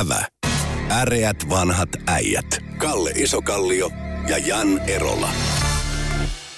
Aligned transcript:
Ävä. 0.00 0.24
Äreät 0.90 1.36
vanhat 1.50 1.88
äijät. 2.06 2.58
Kalle 2.78 3.10
Isokallio 3.10 3.90
ja 4.28 4.38
Jan 4.38 4.80
Erola. 4.88 5.28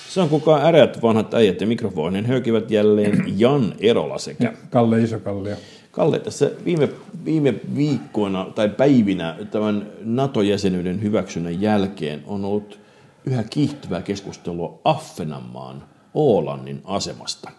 Se 0.09 0.21
on 0.21 0.29
kukaan 0.29 0.67
äreät 0.67 1.03
vanhat 1.03 1.35
äijät 1.35 1.61
ja 1.61 1.67
mikrofonin 1.67 2.27
höykivät 2.27 2.71
jälleen 2.71 3.25
Jan 3.37 3.75
Erola 3.81 4.19
sekä 4.19 4.53
Kalle 4.71 5.03
Isokallio. 5.03 5.57
Kalle, 5.91 6.19
tässä 6.19 6.51
viime, 6.65 6.89
viime 7.25 7.55
viikkoina 7.77 8.47
tai 8.55 8.69
päivinä 8.69 9.37
tämän 9.51 9.87
NATO-jäsenyyden 10.01 11.03
hyväksynnän 11.03 11.61
jälkeen 11.61 12.23
on 12.27 12.45
ollut 12.45 12.81
yhä 13.25 13.43
kiihtyvää 13.43 14.03
keskustelua 14.03 14.81
Affenanmaan 14.85 15.83
Oolannin 16.15 16.83
asemasta. 16.85 17.51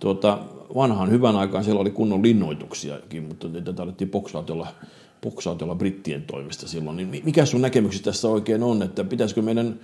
Tuota, 0.00 0.38
vanhaan 0.74 1.10
hyvän 1.10 1.36
aikaan 1.36 1.64
siellä 1.64 1.80
oli 1.80 1.90
kunnon 1.90 2.22
linnoituksiakin, 2.22 3.22
mutta 3.22 3.48
tätä 3.48 3.82
alettiin 3.82 4.10
poksautella, 4.10 4.66
poksautella 5.30 5.74
brittien 5.74 6.22
toimesta 6.22 6.68
silloin. 6.68 6.96
Niin 6.96 7.24
mikä 7.24 7.44
sun 7.44 7.62
näkemyksesi 7.62 8.04
tässä 8.04 8.28
oikein 8.28 8.62
on, 8.62 8.82
että 8.82 9.04
pitäisikö 9.04 9.42
meidän 9.42 9.80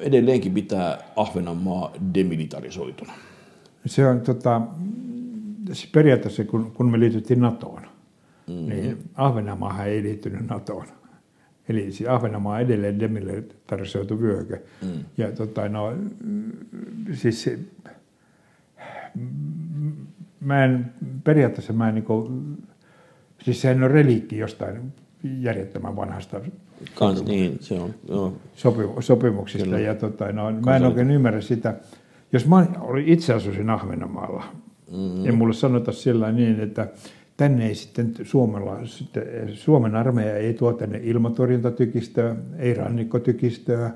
edelleenkin 0.00 0.54
pitää 0.54 0.98
Ahvenanmaa 1.16 1.92
demilitarisoituna? 2.14 3.12
Se 3.86 4.06
on 4.06 4.20
tota, 4.20 4.60
siis 5.66 5.90
periaatteessa, 5.92 6.44
kun, 6.44 6.72
kun 6.72 6.90
me 6.90 7.00
liityttiin 7.00 7.40
NATOon, 7.40 7.82
mm-hmm. 7.82 8.68
niin 8.68 8.98
Ahvenanmaahan 9.14 9.88
ei 9.88 10.02
liittynyt 10.02 10.48
NATOon. 10.48 10.86
Eli 11.68 11.92
siis 11.92 12.08
Ahvenanmaa 12.08 12.54
on 12.54 12.60
edelleen 12.60 13.00
demilitarisoitu 13.00 14.20
vyöhyke. 14.20 14.62
Mm. 14.82 15.04
Ja 15.18 15.32
tota, 15.32 15.68
no, 15.68 15.92
siis 17.12 17.50
mä 20.40 20.64
en, 20.64 20.92
periaatteessa 21.24 21.72
mä 21.72 21.88
en 21.88 21.94
niin 21.94 22.04
siis 23.44 23.62
sehän 23.62 23.82
on 23.82 23.90
reliikki 23.90 24.38
jostain 24.38 24.92
järjettömän 25.40 25.96
vanhasta 25.96 26.40
Kans, 26.94 27.24
niin, 27.24 27.58
se 27.60 27.74
on, 27.74 27.94
joo. 28.08 28.32
sopimuksista. 29.00 29.64
Kyllä. 29.64 29.80
Ja 29.80 29.94
tota, 29.94 30.32
no, 30.32 30.52
mä 30.66 30.76
en 30.76 30.86
oikein 30.86 31.10
ymmärrä 31.10 31.40
sitä. 31.40 31.74
Jos 32.32 32.46
mä 32.46 32.66
olin 32.80 33.08
itse 33.08 33.34
asuisin 33.34 33.70
Ahvenanmaalla, 33.70 34.44
mm-hmm. 34.90 35.24
ja 35.24 35.32
mulle 35.32 35.54
sanota 35.54 35.92
sillä 35.92 36.32
niin, 36.32 36.60
että 36.60 36.88
tänne 37.36 37.66
ei 37.66 37.74
sitten 37.74 38.14
Suomella, 38.22 38.78
Suomen 39.54 39.96
armeija 39.96 40.36
ei 40.36 40.54
tuo 40.54 40.72
tänne 40.72 41.00
ilmatorjuntatykistöä, 41.02 42.36
ei 42.58 42.74
rannikkotykistöä, 42.74 43.90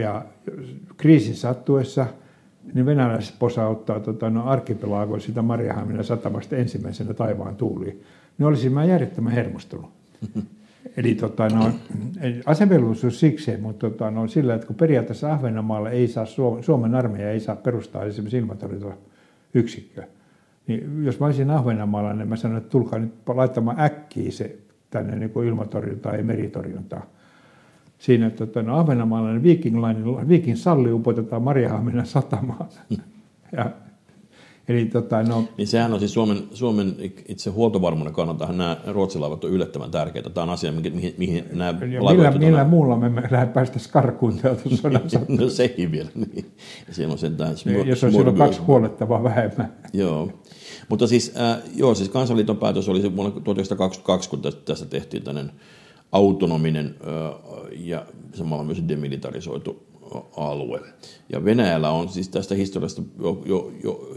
ja 0.00 0.24
kriisin 0.96 1.34
sattuessa– 1.34 2.06
niin 2.74 2.86
venäläiset 2.86 3.38
posauttaa 3.38 4.00
tota, 4.00 4.30
no, 4.30 4.44
arkipelaagoa 4.44 5.18
sitä 5.18 5.42
Marjahaminan 5.42 6.04
satamasta 6.04 6.56
ensimmäisenä 6.56 7.14
taivaan 7.14 7.56
tuuliin. 7.56 8.02
Ne 8.38 8.46
olisin 8.46 8.72
mä 8.72 8.84
järjettömän 8.84 9.32
hermostunut. 9.32 9.90
Eli 10.96 11.14
tota, 11.14 11.48
no, 11.48 11.70
asevelvollisuus 12.46 13.20
siksi, 13.20 13.56
mutta 13.56 13.90
tota, 13.90 14.10
no, 14.10 14.28
sillä, 14.28 14.54
että 14.54 14.66
kun 14.66 14.76
periaatteessa 14.76 15.32
Ahvenanmaalla 15.32 15.90
ei 15.90 16.08
saa, 16.08 16.26
Suomen 16.60 16.94
armeija 16.94 17.30
ei 17.30 17.40
saa 17.40 17.56
perustaa 17.56 18.04
esimerkiksi 18.04 18.38
ilmatorjuntayksikköä, 18.38 20.06
niin 20.66 21.04
jos 21.04 21.20
mä 21.20 21.26
olisin 21.26 21.50
Ahvenanmaalla, 21.50 22.12
niin 22.12 22.28
mä 22.28 22.36
sanoin, 22.36 22.58
että 22.58 22.70
tulkaa 22.70 22.98
nyt 22.98 23.12
laittamaan 23.26 23.80
äkkiä 23.80 24.30
se 24.30 24.56
tänne 24.90 25.16
niin 25.16 25.30
kuin 25.30 25.48
ilmatorjuntaa 25.48 26.16
ja 26.16 26.24
meritorjuntaa 26.24 27.06
siinä 27.98 28.30
tota, 28.30 28.62
no, 28.62 28.78
ahvenanmaalainen 28.78 29.42
viikinglainen, 29.42 30.28
viikin 30.28 30.56
salli 30.56 30.92
upotetaan 30.92 31.42
Marjahaminan 31.42 32.06
satamaan. 32.06 32.66
ja, 33.56 33.70
eli, 34.68 34.84
tota, 34.84 35.22
no, 35.22 35.44
niin 35.56 35.68
sehän 35.68 35.92
on 35.92 35.98
siis 35.98 36.12
Suomen, 36.12 36.38
Suomen 36.50 36.96
itse 37.28 37.50
huoltovarmuuden 37.50 38.12
kannalta 38.12 38.52
nämä 38.52 38.76
ruotsilaivat 38.86 39.44
on 39.44 39.50
yllättävän 39.50 39.90
tärkeitä. 39.90 40.30
Tämä 40.30 40.42
on 40.42 40.50
asia, 40.50 40.72
mihin, 40.72 41.14
mihin 41.18 41.44
nämä 41.52 41.72
millä, 41.72 42.30
millä 42.30 42.64
muulla 42.64 42.96
me 42.96 43.06
emme 43.06 43.22
lähde 43.30 43.52
päästä 43.52 43.78
skarkuun 43.78 44.38
täältä 44.38 44.62
sodassa? 44.76 45.20
no 45.40 45.48
se 45.48 45.74
ei 45.78 45.90
vielä, 45.90 46.10
niin. 46.14 46.46
Siellä 46.90 47.12
on 47.12 47.18
sentään 47.18 47.56
smur, 47.56 47.86
Jos 47.86 48.04
on 48.04 48.12
silloin 48.12 48.36
kaksi 48.36 48.60
huolettavaa 48.60 49.22
vähemmän. 49.22 49.72
Joo. 49.92 50.32
Mutta 50.88 51.06
siis, 51.06 51.34
äh, 51.40 51.58
joo, 51.76 51.94
siis 51.94 52.08
kansanliiton 52.08 52.56
päätös 52.56 52.88
oli 52.88 53.16
vuonna 53.16 53.40
1922, 53.40 54.30
kun 54.30 54.42
tästä 54.64 54.86
tehtiin 54.86 55.22
tämmöinen 55.22 55.52
autonominen 56.12 56.94
ja 57.70 58.06
samalla 58.34 58.64
myös 58.64 58.82
demilitarisoitu 58.88 59.86
alue. 60.36 60.80
Ja 61.28 61.44
Venäjällä 61.44 61.90
on 61.90 62.08
siis 62.08 62.28
tästä 62.28 62.54
historiasta 62.54 63.02
jo, 63.22 63.42
jo, 63.46 63.72
jo 63.84 64.16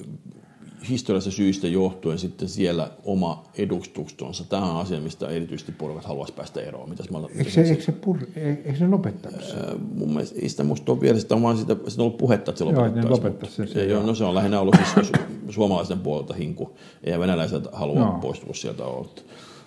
historiallisesta 0.89 1.37
syistä 1.37 1.67
johtuen 1.67 2.19
sitten 2.19 2.49
siellä 2.49 2.91
oma 3.03 3.43
edustustonsa. 3.57 4.43
Tämä 4.43 4.71
on 4.71 4.81
asia, 4.81 5.01
mistä 5.01 5.27
erityisesti 5.27 5.71
porukat 5.71 6.05
haluaisi 6.05 6.33
päästä 6.33 6.61
eroon. 6.61 6.89
Mitäs 6.89 7.09
mä 7.09 7.19
eikö, 7.35 7.51
se, 7.51 7.61
eikö, 7.61 7.83
se 7.83 7.91
pur, 7.91 8.17
eikö 8.35 8.77
se 8.77 8.87
lopettamassa? 8.87 9.55
mun 9.95 10.09
mielestä 10.09 10.39
ei 10.41 10.49
sitä 10.49 10.63
musta 10.63 10.91
ole 10.91 11.01
vielä, 11.01 11.19
sitä 11.19 11.35
on 11.35 11.41
vaan 11.41 11.57
siitä, 11.57 11.75
sitä 11.87 12.01
on 12.01 12.05
ollut 12.05 12.17
puhetta, 12.17 12.51
että 12.51 12.59
se 12.59 12.65
lopettaisi. 12.65 13.07
Joo, 13.07 13.11
lopettaisi 13.11 13.55
sen. 13.55 13.67
Se, 13.67 13.85
joo, 13.85 14.03
no 14.03 14.15
se 14.15 14.23
on 14.23 14.35
lähinnä 14.35 14.59
ollut 14.59 14.75
siis 14.93 15.11
suomalaisten 15.49 15.99
puolelta 15.99 16.33
hinku. 16.33 16.77
Eihän 17.03 17.21
venäläiset 17.21 17.67
halua 17.71 17.99
no. 17.99 18.19
poistua 18.21 18.53
sieltä 18.53 18.85
olla. 18.85 19.09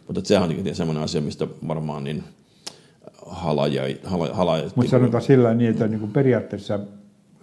Mutta 0.06 0.20
sehän 0.24 0.50
on 0.50 0.74
semmoinen 0.74 1.04
asia, 1.04 1.20
mistä 1.20 1.46
varmaan 1.68 2.04
niin– 2.04 2.24
halaja, 3.26 3.82
halaja, 4.32 4.64
Mutta 4.74 4.90
sanotaan 4.90 5.22
sillä 5.22 5.54
niin, 5.54 5.70
että 5.70 5.88
niin 5.88 6.00
kuin 6.00 6.12
periaatteessa 6.12 6.80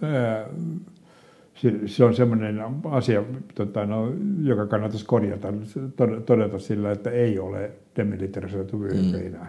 ää, 0.02 0.46
se, 1.54 1.72
se 1.86 2.04
on 2.04 2.14
semmoinen 2.14 2.60
asia, 2.84 3.24
tota, 3.54 3.86
no, 3.86 4.12
joka 4.42 4.66
kannattaisi 4.66 5.06
korjata, 5.06 5.48
todeta 6.26 6.58
sillä, 6.58 6.92
että 6.92 7.10
ei 7.10 7.38
ole 7.38 7.70
demilitarisoitu 7.96 8.80
vyöhyke 8.80 9.28
mm. 9.28 9.46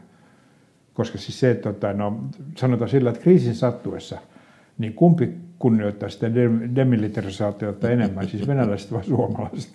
Koska 0.93 1.17
siis 1.17 1.39
se, 1.39 1.51
että 1.51 1.73
tota, 1.73 1.93
no, 1.93 2.23
sanotaan 2.57 2.89
sillä, 2.89 3.09
että 3.09 3.21
kriisin 3.21 3.55
sattuessa, 3.55 4.17
niin 4.77 4.93
kumpi 4.93 5.29
kunnioittaa 5.59 6.09
sitä 6.09 6.33
demilitarisaatiota 6.75 7.89
enemmän, 7.89 8.27
siis 8.27 8.47
venäläiset 8.47 8.91
vai 8.91 9.03
suomalaiset? 9.03 9.73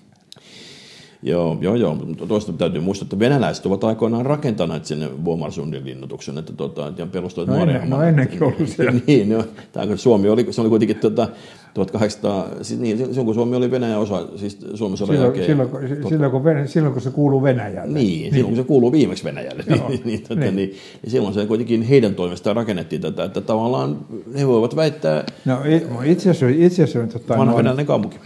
Joo, 1.23 1.59
joo, 1.61 1.75
joo. 1.75 1.95
Mutta 1.95 2.27
tuosta 2.27 2.53
täytyy 2.53 2.81
muistaa, 2.81 3.05
että 3.05 3.19
venäläiset 3.19 3.67
ovat 3.67 3.85
aikoinaan 3.85 4.27
rakentaneet 4.27 4.85
sinne 4.85 5.25
Vuomarsundin 5.25 5.85
linnoituksen, 5.85 6.39
että 6.39 6.53
tota, 6.53 6.93
ja 6.97 7.07
perustuvat 7.07 7.49
no, 7.49 7.57
ennen, 7.57 7.91
no 7.91 8.03
ennenkin 8.03 8.43
ollut 8.43 8.69
siellä. 8.77 9.01
niin, 9.07 9.29
no, 9.29 9.45
tämä, 9.73 9.97
Suomi 9.97 10.29
oli, 10.29 10.47
se 10.51 10.61
oli 10.61 10.69
kuitenkin 10.69 10.97
tota, 10.97 11.29
1800, 11.75 12.49
siis 12.63 12.81
niin, 12.81 12.99
silloin 12.99 13.25
kun 13.25 13.35
Suomi 13.35 13.57
oli 13.57 13.71
Venäjän 13.71 13.99
osa, 13.99 14.27
siis 14.37 14.59
Suomen 14.75 14.97
sodan 14.97 15.15
silloin, 15.15 15.27
jälkeen. 15.27 15.47
Silloin, 15.47 16.01
tot... 16.01 16.09
silloin, 16.09 16.33
kun 16.33 16.45
Venä, 16.45 16.67
silloin 16.67 16.93
kun 16.93 17.03
se 17.03 17.11
kuuluu 17.11 17.43
Venäjälle. 17.43 17.95
Niin, 17.95 18.23
niin. 18.23 18.35
silloin 18.35 18.55
kun 18.55 18.65
se 18.65 18.69
kuuluu 18.69 18.93
viimeksi 18.93 19.25
Venäjälle. 19.25 19.65
Joo, 19.67 19.89
niin, 19.89 20.01
niin, 20.05 20.23
tota, 20.23 20.35
niin. 20.35 20.57
Niin, 20.57 20.71
niin, 21.03 21.11
silloin 21.11 21.35
se 21.35 21.47
kuitenkin 21.47 21.83
heidän 21.83 22.15
toimestaan 22.15 22.57
rakennettiin 22.57 23.01
tätä, 23.01 23.25
että 23.25 23.41
tavallaan 23.41 23.99
he 24.39 24.47
voivat 24.47 24.77
väittää... 24.77 25.25
No 25.45 25.59
itse 26.05 26.31
asiassa, 26.31 26.65
itse 26.65 26.83
asiassa 26.83 27.19
tota, 27.19 27.39
vanha 27.39 27.57
venäläinen 27.57 27.87
kaupunki. 27.87 28.17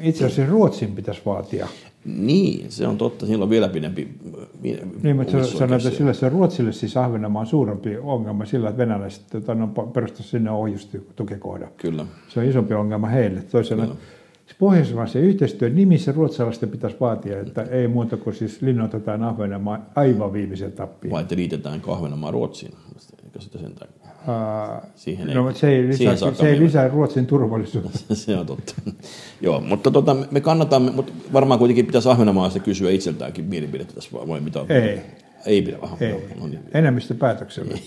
Itse 0.00 0.26
asiassa 0.26 0.52
Ruotsin 0.52 0.92
pitäisi 0.92 1.20
vaatia 1.26 1.68
niin, 2.06 2.72
se 2.72 2.86
on 2.86 2.98
totta. 2.98 3.26
Sillä 3.26 3.42
on 3.42 3.50
vielä 3.50 3.68
pidempi 3.68 4.08
Niin, 5.02 5.16
mutta 5.16 5.44
sanotaan, 5.44 5.80
että 5.80 5.90
sillä 5.90 6.12
se 6.12 6.28
Ruotsille 6.28 6.72
siis 6.72 6.96
Ahvenanmaa 6.96 7.40
on 7.40 7.46
suurempi 7.46 7.96
ongelma 7.96 8.44
sillä, 8.44 8.68
että 8.68 8.78
venäläiset 8.78 9.22
tota, 9.30 9.56
perustaisivat 9.92 10.30
sinne 10.30 10.50
ohjustukikohdan. 10.50 11.68
Kyllä. 11.76 12.06
Se 12.28 12.40
on 12.40 12.46
isompi 12.46 12.74
ongelma 12.74 13.06
heille. 13.06 13.42
Toisella, 13.42 13.96
Pohjoismaisen 14.58 15.22
yhteistyön 15.22 15.74
nimissä 15.74 16.12
ruotsalaisten 16.12 16.68
pitäisi 16.68 16.96
vaatia, 17.00 17.40
että 17.40 17.62
ei 17.62 17.88
muuta 17.88 18.16
kuin 18.16 18.34
siis 18.34 18.62
linnoitetaan 18.62 19.22
Ahvenanmaa 19.22 19.86
aivan 19.94 20.32
viimeisen 20.32 20.72
tappiin. 20.72 21.12
Vai 21.12 21.22
että 21.22 21.36
liitetään 21.36 21.82
Ahvenanmaa 21.86 22.30
Ruotsiin? 22.30 22.74
Eikö 23.24 23.40
sitä 23.40 23.58
sentään? 23.58 23.90
Siihen 24.94 25.26
no, 25.34 25.48
ei, 25.48 25.54
se 25.54 25.68
ei 25.68 25.88
lisää, 25.88 26.16
se 26.16 26.48
ei 26.48 26.60
lisää 26.60 26.88
Ruotsin 26.88 27.26
turvallisuutta. 27.26 27.98
se 28.14 28.36
on 28.36 28.46
totta. 28.46 28.74
Joo, 29.40 29.60
mutta 29.60 29.90
tota, 29.90 30.16
me 30.30 30.40
kannatamme, 30.40 30.90
mutta 30.90 31.12
varmaan 31.32 31.58
kuitenkin 31.58 31.86
pitäisi 31.86 32.08
Ahvenanmaasta 32.08 32.60
kysyä 32.60 32.90
itseltäänkin 32.90 33.44
mielipidettä 33.44 33.94
tässä, 33.94 34.10
vai 34.12 34.40
mitä? 34.40 34.60
Ei. 34.68 35.00
Ei 35.46 35.62
pidä 35.62 35.80
vähän. 35.80 35.96
Ei. 36.00 36.28
No, 36.40 36.46
niin. 36.46 36.60
Enemmistöpäätöksellä. 36.74 37.78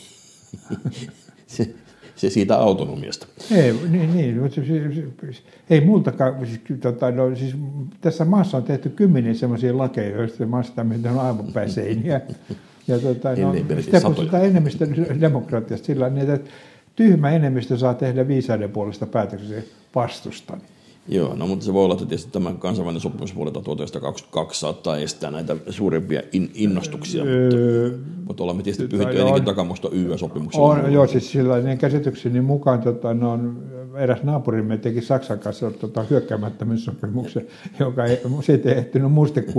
se, 1.47 1.73
se 2.15 2.29
siitä 2.29 2.57
autonomiasta. 2.57 3.27
Ei, 3.51 3.73
niin, 3.89 4.13
niin 4.13 4.41
mutta 4.41 4.55
siis, 4.55 5.43
ei 5.69 5.81
multakaan, 5.81 6.47
siis, 6.47 6.61
tota, 6.81 7.11
no, 7.11 7.35
siis, 7.35 7.55
tässä 8.01 8.25
maassa 8.25 8.57
on 8.57 8.63
tehty 8.63 8.89
kymmeniä 8.89 9.33
sellaisia 9.33 9.77
lakeja, 9.77 10.15
joista 10.15 10.45
maassa 10.45 10.81
on 10.81 11.19
aivan 11.19 11.53
päseiniä. 11.53 12.21
Ja 12.89 12.99
tota, 12.99 13.29
no, 13.29 13.81
sitä 13.81 14.01
kutsutaan 14.01 14.45
enemmistön 14.45 14.95
demokratiasta 15.21 15.85
sillä 15.85 16.09
niin, 16.09 16.29
että 16.29 16.51
tyhmä 16.95 17.31
enemmistö 17.31 17.77
saa 17.77 17.93
tehdä 17.93 18.27
viisaiden 18.27 18.69
puolesta 18.69 19.05
päätöksiä 19.05 19.61
vastustan. 19.95 20.61
Joo, 21.07 21.35
no 21.35 21.47
mutta 21.47 21.65
se 21.65 21.73
voi 21.73 21.83
olla, 21.85 21.93
että 21.93 22.05
tietysti 22.05 22.31
tämä 22.31 22.53
kansainvälinen 22.59 23.01
sopimus 23.01 23.35
vuodelta 23.35 23.61
1922 23.61 24.59
saattaa 24.59 24.97
estää 24.97 25.31
näitä 25.31 25.55
suurimpia 25.69 26.21
in, 26.31 26.51
innostuksia, 26.53 27.23
öö, 27.23 27.89
mutta, 27.89 28.23
mutta 28.27 28.43
olemme 28.43 28.63
tietysti 28.63 28.87
pyhitty 28.87 29.13
tota, 29.13 29.19
ennenkin 29.19 29.45
takamusta 29.45 29.89
YÖ-sopimuksella. 29.93 30.67
On, 30.67 30.93
joo, 30.93 31.07
siis 31.07 31.31
sellainen 31.31 31.77
käsitykseni 31.77 32.41
mukaan 32.41 32.81
tota, 32.81 33.13
no, 33.13 33.31
on, 33.31 33.63
eräs 33.95 34.23
naapurimme 34.23 34.77
teki 34.77 35.01
Saksan 35.01 35.39
kanssa 35.39 35.71
tota, 35.71 36.05
hyökkäämättömyyssopimuksen, 36.09 37.47
joka 37.79 38.05
ei, 38.05 38.21
siitä 38.41 38.69
ei 38.69 38.77
ehtinyt 38.77 39.11
muste 39.11 39.41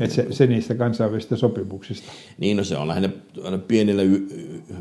että 0.00 0.14
se, 0.14 0.26
se 0.30 0.46
niistä 0.46 0.74
kansainvälisistä 0.74 1.36
sopimuksista. 1.36 2.12
Niin, 2.38 2.56
no 2.56 2.64
se 2.64 2.76
on 2.76 2.88
lähinnä 2.88 3.08
pienillä, 3.68 4.02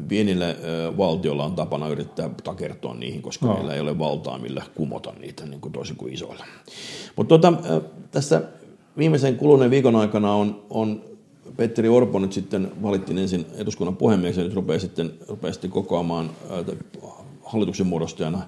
pienillä 0.08 0.56
valtioilla 0.98 1.46
on 1.46 1.56
tapana 1.56 1.88
yrittää 1.88 2.30
takertoa 2.44 2.94
niihin, 2.94 3.22
koska 3.22 3.46
no. 3.46 3.54
meillä 3.54 3.74
ei 3.74 3.82
ole 3.82 4.00
valtaa 4.00 4.38
millä 4.38 4.64
kumota 4.76 5.14
niitä 5.20 5.46
niin 5.46 5.62
kuin 5.62 5.72
toisin 5.72 5.96
kuin 5.96 6.14
isoilla. 6.14 6.46
Mutta 7.16 7.38
tota, 7.38 7.54
tässä 8.12 8.42
viimeisen 8.98 9.36
kuluneen 9.36 9.72
viikon 9.72 9.96
aikana 9.96 10.34
on, 10.34 10.64
on 10.70 11.02
Petteri 11.58 11.90
Orpo 11.90 12.20
nyt 12.20 12.34
sitten 12.34 12.72
valittiin 12.84 13.18
ensin 13.18 13.46
eduskunnan 13.58 13.98
puhemieheksi 13.98 14.42
ja 14.42 14.46
nyt 14.46 14.56
rupeaa 14.56 14.80
sitten, 14.80 15.12
rupeaa 15.28 15.54
sitten 15.54 15.72
kokoamaan 15.72 16.30
hallituksen 17.44 17.88
muodostajana 17.88 18.42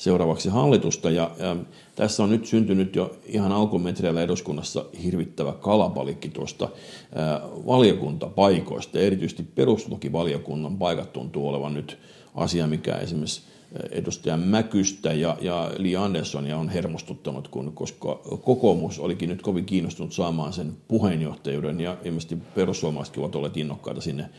seuraavaksi 0.00 0.48
hallitusta. 0.48 1.10
Ja, 1.10 1.30
ja 1.38 1.56
tässä 1.96 2.22
on 2.22 2.30
nyt 2.30 2.46
syntynyt 2.46 2.96
jo 2.96 3.16
ihan 3.26 3.52
alkumetreillä 3.52 4.22
eduskunnassa 4.22 4.84
hirvittävä 5.02 5.52
kalapalikki 5.52 6.28
tuosta 6.28 6.68
ää, 7.14 7.40
valiokuntapaikoista. 7.66 8.98
Ja 8.98 9.04
erityisesti 9.04 9.42
perustuslakivaliokunnan 9.42 10.78
paikat 10.78 11.12
tuntuu 11.12 11.48
olevan 11.48 11.74
nyt 11.74 11.98
asia, 12.34 12.66
mikä 12.66 12.94
esimerkiksi 12.94 13.42
edustaja 13.90 14.36
Mäkystä 14.36 15.12
ja, 15.12 15.36
ja 15.40 15.70
Li 15.76 15.96
Anderssonia 15.96 16.58
on 16.58 16.68
hermostuttanut, 16.68 17.48
kun, 17.48 17.72
koska 17.72 18.20
kokoomus 18.44 18.98
olikin 18.98 19.28
nyt 19.28 19.42
kovin 19.42 19.64
kiinnostunut 19.64 20.12
saamaan 20.12 20.52
sen 20.52 20.72
puheenjohtajuuden 20.88 21.80
ja 21.80 21.96
ilmeisesti 22.04 22.38
perussuomalaisetkin 22.54 23.22
ovat 23.22 23.34
olleet 23.34 23.56
innokkaita 23.56 24.00
sinne 24.00 24.30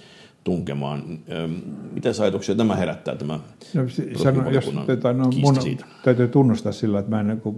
tunkemaan. 0.44 1.20
Mitä 1.94 2.10
ajatuksia 2.22 2.56
tämä 2.56 2.76
herättää, 2.76 3.16
tämä 3.16 3.40
no, 3.74 3.84
sano, 4.16 4.50
jos, 4.50 4.74
tota, 4.86 5.14
no, 5.14 5.30
mun 5.42 5.62
siitä? 5.62 5.86
Täytyy 6.04 6.28
tunnustaa 6.28 6.72
sillä, 6.72 7.00
että 7.00 7.12
mä 7.12 7.20
en, 7.20 7.28
niin 7.28 7.42
kuin, 7.42 7.56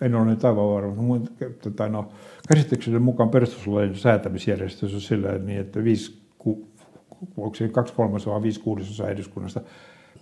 en 0.00 0.14
ole 0.14 0.24
nyt 0.24 0.44
aivan 0.44 0.68
varma. 0.68 1.02
Mun, 1.02 1.28
tota, 1.62 1.88
no, 1.88 2.08
käsitykseni 2.48 2.98
mukaan 2.98 3.30
perustuslain 3.30 3.96
säätämisjärjestys 3.96 4.94
on 4.94 5.00
sillä 5.00 5.38
niin, 5.38 5.60
että 5.60 5.84
viisi, 5.84 6.20
ku, 6.38 6.68
onko 7.36 7.54
se 7.54 7.68
kaksi 7.68 7.94
kolmasosaa, 7.94 8.42
viisi 8.42 8.60
kuudesosaa 8.60 9.08
eduskunnasta 9.08 9.60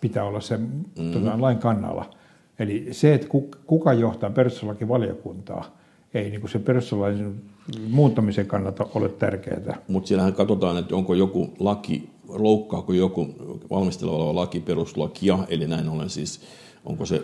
pitää 0.00 0.24
olla 0.24 0.40
sen 0.40 0.60
mm-hmm. 0.60 1.12
tota, 1.12 1.40
lain 1.40 1.58
kannalla. 1.58 2.10
Eli 2.58 2.88
se, 2.90 3.14
että 3.14 3.28
kuka 3.66 3.92
johtaa 3.92 4.30
perustuslakivaliokuntaa, 4.30 5.78
ei 6.14 6.30
niin 6.30 6.40
kuin 6.40 6.50
se 6.50 6.58
perustuslain 6.58 7.40
muuttamisen 7.88 8.46
kannalta 8.46 8.86
ole 8.94 9.08
tärkeää. 9.08 9.78
Mutta 9.88 10.08
siellähän 10.08 10.32
katsotaan, 10.32 10.78
että 10.78 10.96
onko 10.96 11.14
joku 11.14 11.54
laki, 11.58 12.10
loukkaako 12.28 12.92
joku 12.92 13.34
valmisteleva 13.70 14.16
oleva 14.16 14.34
laki 14.34 14.60
perustuslakia, 14.60 15.38
eli 15.48 15.66
näin 15.66 15.88
ollen 15.88 16.10
siis 16.10 16.40
onko 16.84 17.06
se, 17.06 17.22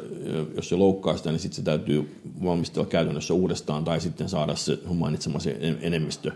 jos 0.56 0.68
se 0.68 0.76
loukkaa 0.76 1.16
sitä, 1.16 1.30
niin 1.30 1.40
sitten 1.40 1.56
se 1.56 1.62
täytyy 1.62 2.20
valmistella 2.44 2.86
käytännössä 2.86 3.34
uudestaan 3.34 3.84
tai 3.84 4.00
sitten 4.00 4.28
saada 4.28 4.56
se 4.56 4.78
mainitsemasi 4.94 5.56
enemmistö 5.80 6.30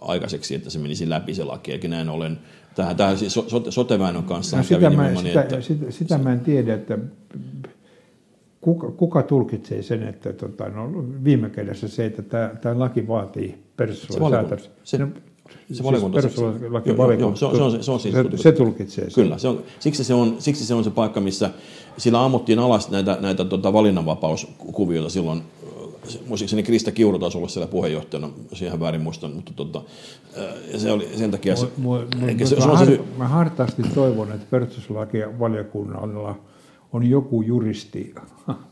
aikaiseksi, 0.00 0.54
että 0.54 0.70
se 0.70 0.78
menisi 0.78 1.08
läpi 1.08 1.34
se 1.34 1.44
laki, 1.44 1.72
eikä 1.72 1.88
näin 1.88 2.08
ollen 2.08 2.38
tähän, 2.74 2.96
tähän 2.96 3.18
siis 3.18 3.34
sote, 3.68 3.98
kanssa 4.28 4.56
no, 4.56 4.62
sitä, 4.62 4.90
mä, 4.90 5.08
sitä, 5.08 5.22
niin, 5.22 5.38
että, 5.38 5.60
sitä, 5.60 5.90
sitä 5.90 6.18
mä 6.18 6.32
en 6.32 6.40
tiedä, 6.40 6.74
että 6.74 6.98
kuka, 8.60 8.90
kuka 8.90 9.22
tulkitsee 9.22 9.82
sen, 9.82 10.02
että 10.02 10.32
tota, 10.32 10.68
no, 10.68 11.04
viime 11.24 11.50
kädessä 11.50 11.88
se, 11.88 12.06
että 12.06 12.22
tämä, 12.22 12.50
tämä 12.62 12.78
laki 12.78 13.08
vaatii 13.08 13.58
perustuslain 13.76 14.46
se, 14.84 14.98
no, 14.98 15.08
se 15.72 15.84
valiokunta. 15.84 16.20
Siis 16.20 16.34
perustuslaki 16.34 16.96
valiokunta. 16.96 17.38
Se, 17.38 17.56
se, 17.56 17.62
on, 17.62 17.82
se, 17.82 17.90
on 17.90 18.00
siis, 18.00 18.14
se, 18.14 18.24
se 18.36 18.52
tulkitsee 18.52 19.10
sen. 19.10 19.24
Kyllä, 19.24 19.38
se 19.38 19.48
on, 19.48 19.62
siksi, 19.80 20.04
se 20.04 20.14
on, 20.14 20.36
siksi 20.38 20.66
se 20.66 20.74
on 20.74 20.84
se 20.84 20.90
paikka, 20.90 21.20
missä 21.20 21.50
sillä 21.96 22.24
ammuttiin 22.24 22.58
alas 22.58 22.90
näitä, 22.90 23.18
näitä 23.20 23.44
tota, 23.44 23.72
valinnanvapauskuvioita 23.72 25.10
silloin 25.10 25.42
muistaakseni 26.26 26.62
Krista 26.62 26.90
Kiuru 26.90 27.18
taisi 27.18 27.38
olla 27.38 27.48
siellä 27.48 27.66
puheenjohtajana, 27.66 28.30
jos 28.50 28.62
ihan 28.62 28.80
väärin 28.80 29.00
muistan, 29.00 29.30
mutta 29.30 29.52
tota, 29.56 29.82
se 30.76 30.92
oli 30.92 31.08
sen 31.16 31.30
takia... 31.30 31.56
Se, 31.56 31.68
mu, 31.76 31.92
mu, 31.94 32.26
se, 32.38 32.46
se, 32.46 32.68
on 32.68 32.86
se, 32.86 33.00
mä 33.18 33.28
hartaasti 33.28 33.82
toivon, 33.94 34.32
että 34.32 34.46
perustuslakivaliokunnalla 34.50 36.38
on 36.92 37.10
joku 37.10 37.42
juristi 37.42 38.14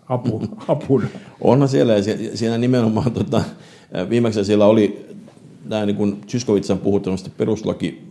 apu, 0.08 0.42
apuna. 0.68 1.08
Onhan 1.40 1.68
siellä, 1.68 1.92
ja 1.92 2.02
siinä 2.34 2.58
nimenomaan 2.58 3.12
tota, 3.12 3.42
viimeksi 4.10 4.44
siellä 4.44 4.66
oli 4.66 5.06
tämä 5.68 5.86
niin 5.86 5.96
kuin 5.96 6.20
Zyskovitsan 6.28 6.78
puhuttanut 6.78 7.32
peruslaki 7.36 8.06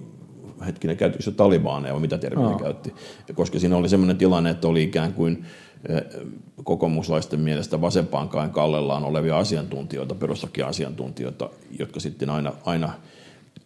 hetkinen, 0.65 0.97
käytikö 0.97 1.23
se 1.23 1.31
talibaaneja 1.31 1.93
vai 1.93 2.01
mitä 2.01 2.17
termiä 2.17 2.49
no. 2.49 2.59
käytti, 2.59 2.93
koska 3.33 3.59
siinä 3.59 3.77
oli 3.77 3.89
sellainen 3.89 4.17
tilanne, 4.17 4.49
että 4.49 4.67
oli 4.67 4.83
ikään 4.83 5.13
kuin 5.13 5.45
kokoomuslaisten 6.63 7.39
mielestä 7.39 7.81
vasempaankaan 7.81 8.49
kallellaan 8.49 9.03
olevia 9.03 9.37
asiantuntijoita, 9.37 10.15
perustuslakiasiantuntijoita, 10.15 11.49
jotka 11.79 11.99
sitten 11.99 12.29
aina, 12.29 12.53
aina 12.65 12.93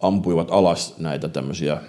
ampuivat 0.00 0.48
alas 0.50 0.98
näitä 0.98 1.28
tämmöisiä 1.28 1.80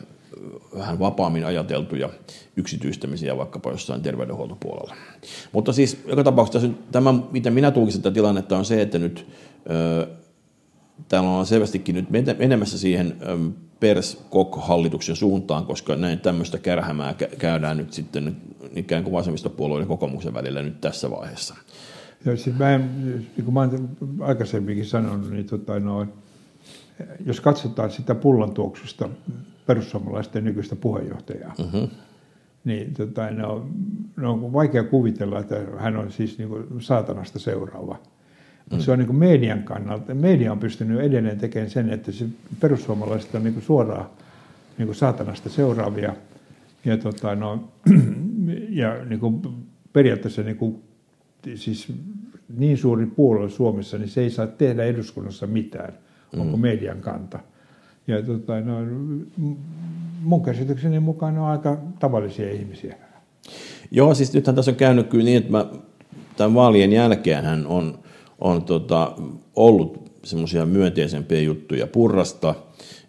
vähän 0.77 0.99
vapaammin 0.99 1.45
ajateltuja 1.45 2.09
yksityistämisiä 2.55 3.37
vaikkapa 3.37 3.71
jossain 3.71 4.01
terveydenhuoltopuolella. 4.01 4.95
Mutta 5.51 5.73
siis 5.73 6.03
joka 6.07 6.23
tapauksessa 6.23 6.69
tämä, 6.91 7.13
mitä 7.31 7.51
minä 7.51 7.71
tulkisin 7.71 8.01
tätä 8.01 8.13
tilannetta, 8.13 8.57
on 8.57 8.65
se, 8.65 8.81
että 8.81 8.99
nyt 8.99 9.27
ö, 9.69 10.07
täällä 11.07 11.29
on 11.29 11.45
selvästikin 11.45 11.95
nyt 11.95 12.09
menemässä 12.37 12.77
siihen 12.77 13.15
PERS-KOK-hallituksen 13.79 15.15
suuntaan, 15.15 15.65
koska 15.65 15.95
näin 15.95 16.19
tämmöistä 16.19 16.57
kärhämää 16.57 17.13
käydään 17.37 17.77
nyt 17.77 17.93
sitten 17.93 18.37
ikään 18.75 19.03
kuin 19.03 19.13
vasemmistopuolueiden 19.13 19.87
kokoomuksen 19.87 20.33
välillä 20.33 20.61
nyt 20.61 20.81
tässä 20.81 21.11
vaiheessa. 21.11 21.55
Joo, 22.25 22.37
siis 22.37 22.57
mä 22.57 22.75
en, 22.75 22.89
niin 23.37 23.45
kuin 23.45 23.53
mä 23.53 23.69
aikaisemminkin 24.25 24.85
sanonut, 24.85 25.31
niin 25.31 25.45
tota, 25.45 25.79
no, 25.79 26.07
jos 27.25 27.41
katsotaan 27.41 27.91
sitä 27.91 28.15
pullantuoksusta 28.15 29.09
perussuomalaisten 29.65 30.43
nykyistä 30.43 30.75
puheenjohtajaa, 30.75 31.53
uh-huh. 31.59 31.89
niin 32.63 32.93
tota, 32.93 33.31
no, 33.31 33.69
no, 34.15 34.31
on 34.31 34.53
vaikea 34.53 34.83
kuvitella, 34.83 35.39
että 35.39 35.61
hän 35.77 35.97
on 35.97 36.11
siis 36.11 36.37
niin 36.37 36.49
kuin 36.49 36.81
saatanasta 36.81 37.39
seuraava. 37.39 37.99
Mm. 38.71 38.79
Se 38.79 38.91
on 38.91 38.99
niin 38.99 39.07
kuin 39.07 39.17
median 39.17 39.63
kannalta. 39.63 40.15
Media 40.15 40.51
on 40.51 40.59
pystynyt 40.59 41.01
edelleen 41.01 41.37
tekemään 41.37 41.69
sen, 41.69 41.89
että 41.89 42.11
se 42.11 42.25
perussuomalaiset 42.59 43.35
on 43.35 43.43
niin 43.43 43.53
kuin 43.53 43.63
suoraan 43.63 44.05
niin 44.77 44.87
kuin 44.87 44.95
saatanasta 44.95 45.49
seuraavia. 45.49 46.15
Ja, 46.85 46.97
tota, 46.97 47.35
no, 47.35 47.69
ja 48.69 49.05
niin 49.05 49.19
kuin 49.19 49.41
periaatteessa 49.93 50.43
niin, 50.43 50.57
kuin, 50.57 50.83
siis 51.55 51.93
niin 52.57 52.77
suuri 52.77 53.05
puolue 53.05 53.49
Suomessa, 53.49 53.97
niin 53.97 54.09
se 54.09 54.21
ei 54.21 54.29
saa 54.29 54.47
tehdä 54.47 54.83
eduskunnassa 54.83 55.47
mitään, 55.47 55.93
onko 56.37 56.57
mm. 56.57 56.61
median 56.61 57.01
kanta. 57.01 57.39
Ja 58.07 58.21
tota, 58.23 58.61
no, 58.61 58.75
mun 60.21 60.43
käsitykseni 60.43 60.99
mukaan 60.99 61.33
ne 61.33 61.39
on 61.39 61.47
aika 61.47 61.77
tavallisia 61.99 62.51
ihmisiä. 62.51 62.95
Joo, 63.91 64.13
siis 64.13 64.33
nythän 64.33 64.55
tässä 64.55 64.71
on 64.71 64.77
käynyt 64.77 65.07
kyllä 65.07 65.23
niin, 65.23 65.37
että 65.37 65.51
mä, 65.51 65.65
tämän 66.37 66.53
vaalien 66.53 66.93
jälkeen 66.93 67.43
hän 67.43 67.67
on, 67.67 67.99
on 68.39 68.61
tota, 68.61 69.15
ollut 69.55 70.11
semmoisia 70.23 70.65
myönteisempiä 70.65 71.41
juttuja 71.41 71.87
purrasta, 71.87 72.55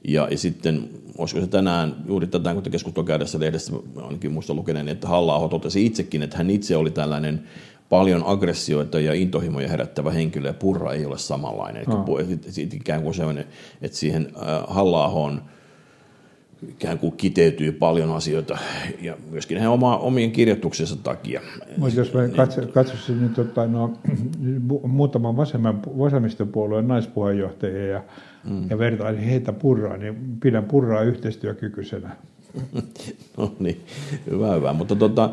ja, 0.09 0.29
ja 0.31 0.39
sitten, 0.39 0.89
olisiko 1.19 1.41
se 1.41 1.47
tänään, 1.47 1.97
juuri 2.07 2.27
tätä 2.27 2.55
kun 2.55 2.63
keskustelua 2.63 3.07
käydessä 3.07 3.41
lehdessä, 3.41 3.73
ainakin 3.97 4.33
muista 4.33 4.55
lukeneen, 4.55 4.89
että 4.89 5.09
halla 5.09 5.49
totesi 5.49 5.87
itsekin, 5.87 6.23
että 6.23 6.37
hän 6.37 6.51
itse 6.51 6.77
oli 6.77 6.91
tällainen 6.91 7.43
paljon 7.93 8.23
aggressioita 8.27 9.01
ja 9.01 9.15
intohimoja 9.15 9.69
herättävä 9.69 10.11
henkilö, 10.11 10.49
ja 10.49 10.55
Purra 10.55 10.93
ei 10.93 11.07
ole 11.07 11.19
samanlainen. 11.19 11.91
Oh. 11.91 12.21
Eli 12.21 12.39
ikään 12.73 13.03
kuin 13.03 13.15
sellainen, 13.15 13.45
että 13.83 13.99
siihen 13.99 14.29
äh, 14.37 14.65
halla 14.69 15.41
ikään 16.69 16.99
kuin 16.99 17.13
kiteytyy 17.17 17.73
paljon 17.73 18.13
asioita, 18.13 18.59
ja 19.01 19.17
myöskin 19.31 19.59
hän 19.59 19.71
oma, 19.71 19.97
omien 19.97 20.33
kirjoituksensa 20.33 20.97
takia. 20.97 21.41
Mutta 21.77 22.01
jos 22.01 22.13
mä 22.15 22.21
katsoisin 22.73 23.23
nyt 23.23 23.35
tota, 23.35 23.67
no, 23.67 23.93
muutaman 24.87 25.37
vasemman, 25.37 25.83
vasemmistopuolueen 25.99 26.89
naispuheenjohtajia 26.89 27.87
ja, 27.87 28.03
mm. 28.45 28.71
ja 28.71 28.79
vertaisin 28.79 29.25
heitä 29.25 29.53
Purraa, 29.53 29.97
niin 29.97 30.39
pidän 30.41 30.65
Purraa 30.65 31.03
yhteistyökykyisenä. 31.03 32.17
no 33.37 33.53
niin, 33.59 33.81
hyvä, 34.31 34.55
hyvä. 34.55 34.73
Mutta 34.73 34.97
tota, 34.97 35.31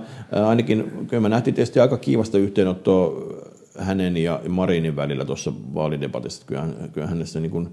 ainakin 0.48 0.92
kyllä 1.08 1.22
me 1.22 1.30
nähtiin 1.30 1.54
tietysti 1.54 1.80
aika 1.80 1.98
kiivasta 1.98 2.38
yhteenottoa 2.38 3.24
hänen 3.78 4.18
ja 4.18 4.42
Marinin 4.50 4.96
välillä 4.96 5.26
tuossa 5.26 5.54
vaalidebatissa. 5.74 6.44
Kyllä, 6.46 6.68
kyllä 6.94 7.08
hänessä 7.08 7.40
niin 7.40 7.52
kuin 7.52 7.70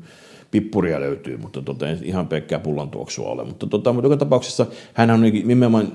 pippuria 0.50 1.00
löytyy, 1.00 1.36
mutta 1.36 1.62
tota, 1.62 1.86
ihan 2.02 2.26
pelkkää 2.28 2.58
pullan 2.58 2.90
tuoksua 2.90 3.28
ole. 3.28 3.44
Mutta, 3.44 3.66
tota, 3.66 3.92
mutta 3.92 4.06
joka 4.06 4.16
tapauksessa 4.16 4.66
hän 4.94 5.10
on 5.10 5.20
nimenomaan, 5.20 5.92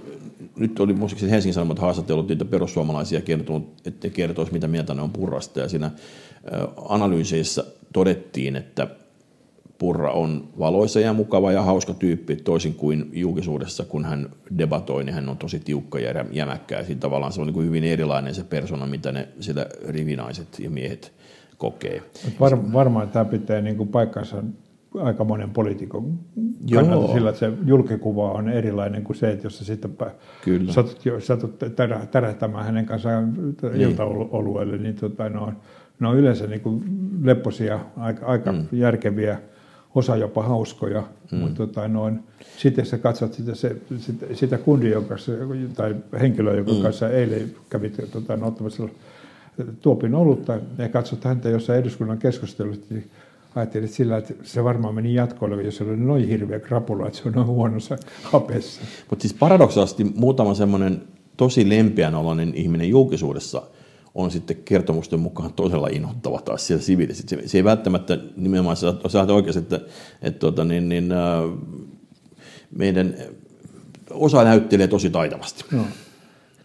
nyt 0.56 0.80
oli 0.80 0.94
muistaakseni 0.94 1.32
Helsingin 1.32 1.54
Sanomat 1.54 1.80
haastatellut 1.80 2.28
niitä 2.28 2.46
perussuomalaisia 2.46 3.22
kertonut, 3.22 3.74
että 3.86 4.10
kertoisi 4.10 4.54
mitä 4.54 4.68
mieltä 4.68 4.94
ne 4.94 5.02
on 5.02 5.12
purrasta. 5.12 5.60
Ja 5.60 5.70
siinä 5.70 5.92
analyyseissä 6.90 7.64
todettiin, 7.94 8.56
että 8.56 8.88
Purra 9.82 10.12
on 10.12 10.44
valoisa 10.60 11.00
ja 11.00 11.14
mukava 11.14 11.52
ja 11.52 11.62
hauska 11.62 11.94
tyyppi, 11.94 12.36
toisin 12.36 12.76
kuin 12.76 13.10
julkisuudessa, 13.14 13.86
kun 13.86 14.06
hän 14.06 14.30
debatoi, 14.58 15.04
niin 15.04 15.14
hän 15.14 15.30
on 15.30 15.38
tosi 15.38 15.60
tiukka 15.60 16.00
ja 16.00 16.26
jämäkkä. 16.32 16.80
Ja 16.90 16.96
tavallaan 17.00 17.32
se 17.32 17.42
on 17.42 17.48
niin 17.48 17.54
kuin 17.54 17.66
hyvin 17.66 17.84
erilainen 17.84 18.36
se 18.36 18.44
persona, 18.44 18.88
mitä 18.88 19.12
ne 19.12 19.28
siellä 19.40 19.66
rivinaiset 19.88 20.60
ja 20.60 20.70
miehet 20.70 21.14
kokee. 21.58 22.02
Var, 22.40 22.74
varmaan 22.74 23.10
tämä 23.10 23.26
pitää 23.26 23.62
niin 23.62 23.78
kuin 23.78 23.90
paikkansa 23.90 24.44
aika 25.00 25.24
monen 25.24 25.50
poliitikon 25.50 26.20
kannalta 26.74 27.14
sillä, 27.14 27.30
että 27.30 27.40
se 27.40 27.52
julkikuva 27.66 28.32
on 28.32 28.50
erilainen 28.50 29.04
kuin 29.04 29.16
se, 29.16 29.32
että 29.32 29.46
jos 29.46 29.58
sä 29.58 29.66
sitten 29.66 29.98
Kyllä. 30.44 30.72
satut, 30.72 31.02
satut 31.20 31.60
tärähtämään 32.12 32.66
hänen 32.66 32.86
kanssaan 32.86 33.34
niin. 33.34 33.82
iltaolueelle, 33.82 34.78
niin 34.78 34.96
tota, 34.96 35.30
ne, 35.30 35.40
on, 35.40 35.58
ne 36.00 36.08
on 36.08 36.18
yleensä 36.18 36.48
niin 36.48 36.62
kuin 36.62 36.84
lepposia, 37.24 37.80
aika, 37.98 38.26
aika 38.26 38.52
mm. 38.52 38.66
järkeviä, 38.72 39.40
osa 39.96 40.16
jopa 40.16 40.44
hauskoja, 40.44 41.04
mm. 41.32 41.38
mutta 41.38 41.58
tota, 41.58 41.88
noin, 41.88 42.20
sitten 42.58 42.86
sä 42.86 42.98
katsot 42.98 43.34
sitä, 43.34 43.56
se, 43.56 43.76
sitä, 43.98 44.26
sitä 44.34 44.58
kundia, 44.58 44.92
jonka, 44.92 45.16
tai 45.76 45.96
henkilöä, 46.22 46.56
jonka 46.56 46.72
mm. 46.72 46.82
kanssa 46.82 47.10
eilen 47.10 47.56
kävit 47.70 47.98
tota, 48.12 48.38
no, 48.38 48.48
ottamassa 48.48 48.84
tuopin 49.82 50.16
olutta 50.16 50.60
ja 50.78 50.90
katsot 50.90 51.24
häntä 51.24 51.50
jossain 51.50 51.80
eduskunnan 51.80 52.18
keskustelussa, 52.18 52.86
niin 52.90 53.10
ajattelin 53.56 53.86
että 53.86 53.98
sillä, 53.98 54.18
että 54.18 54.34
se 54.44 54.64
varmaan 54.64 54.96
meni 54.96 55.14
jatkoille, 55.14 55.64
jos 55.64 55.78
se 55.78 55.84
oli 55.84 55.98
noin 55.98 56.28
hirveä 56.28 56.60
krapula, 56.60 57.08
että 57.08 57.20
se 57.20 57.40
on 57.40 57.46
huonossa 57.46 57.98
hapessa. 58.24 58.82
Mutta 59.10 59.22
siis 59.22 59.34
paradoksaalisesti 59.34 60.04
muutama 60.16 60.54
semmoinen 60.54 61.02
tosi 61.38 61.70
lempeänoloinen 61.70 62.56
ihminen 62.56 62.90
julkisuudessa 62.90 63.64
on 64.16 64.32
sitten 64.32 64.58
kertomusten 64.66 65.20
mukaan 65.20 65.54
todella 65.54 65.88
inhottava 65.88 66.42
taas 66.42 66.68
siellä 66.68 66.84
siviilissä. 66.84 67.24
Se, 67.28 67.48
se 67.48 67.58
ei 67.58 67.64
välttämättä 67.64 68.18
nimenomaan, 68.36 68.78
sä 68.78 68.88
oot 68.88 69.30
oikeasti, 69.30 69.60
että, 69.60 69.80
että 70.22 70.40
tuota, 70.40 70.66
niin, 70.66 70.90
niin, 70.90 71.12
äh, 71.12 71.18
meidän 72.78 73.16
osa 74.10 74.44
näyttelee 74.44 74.88
tosi 74.88 75.10
taitavasti. 75.10 75.66
No 75.72 75.84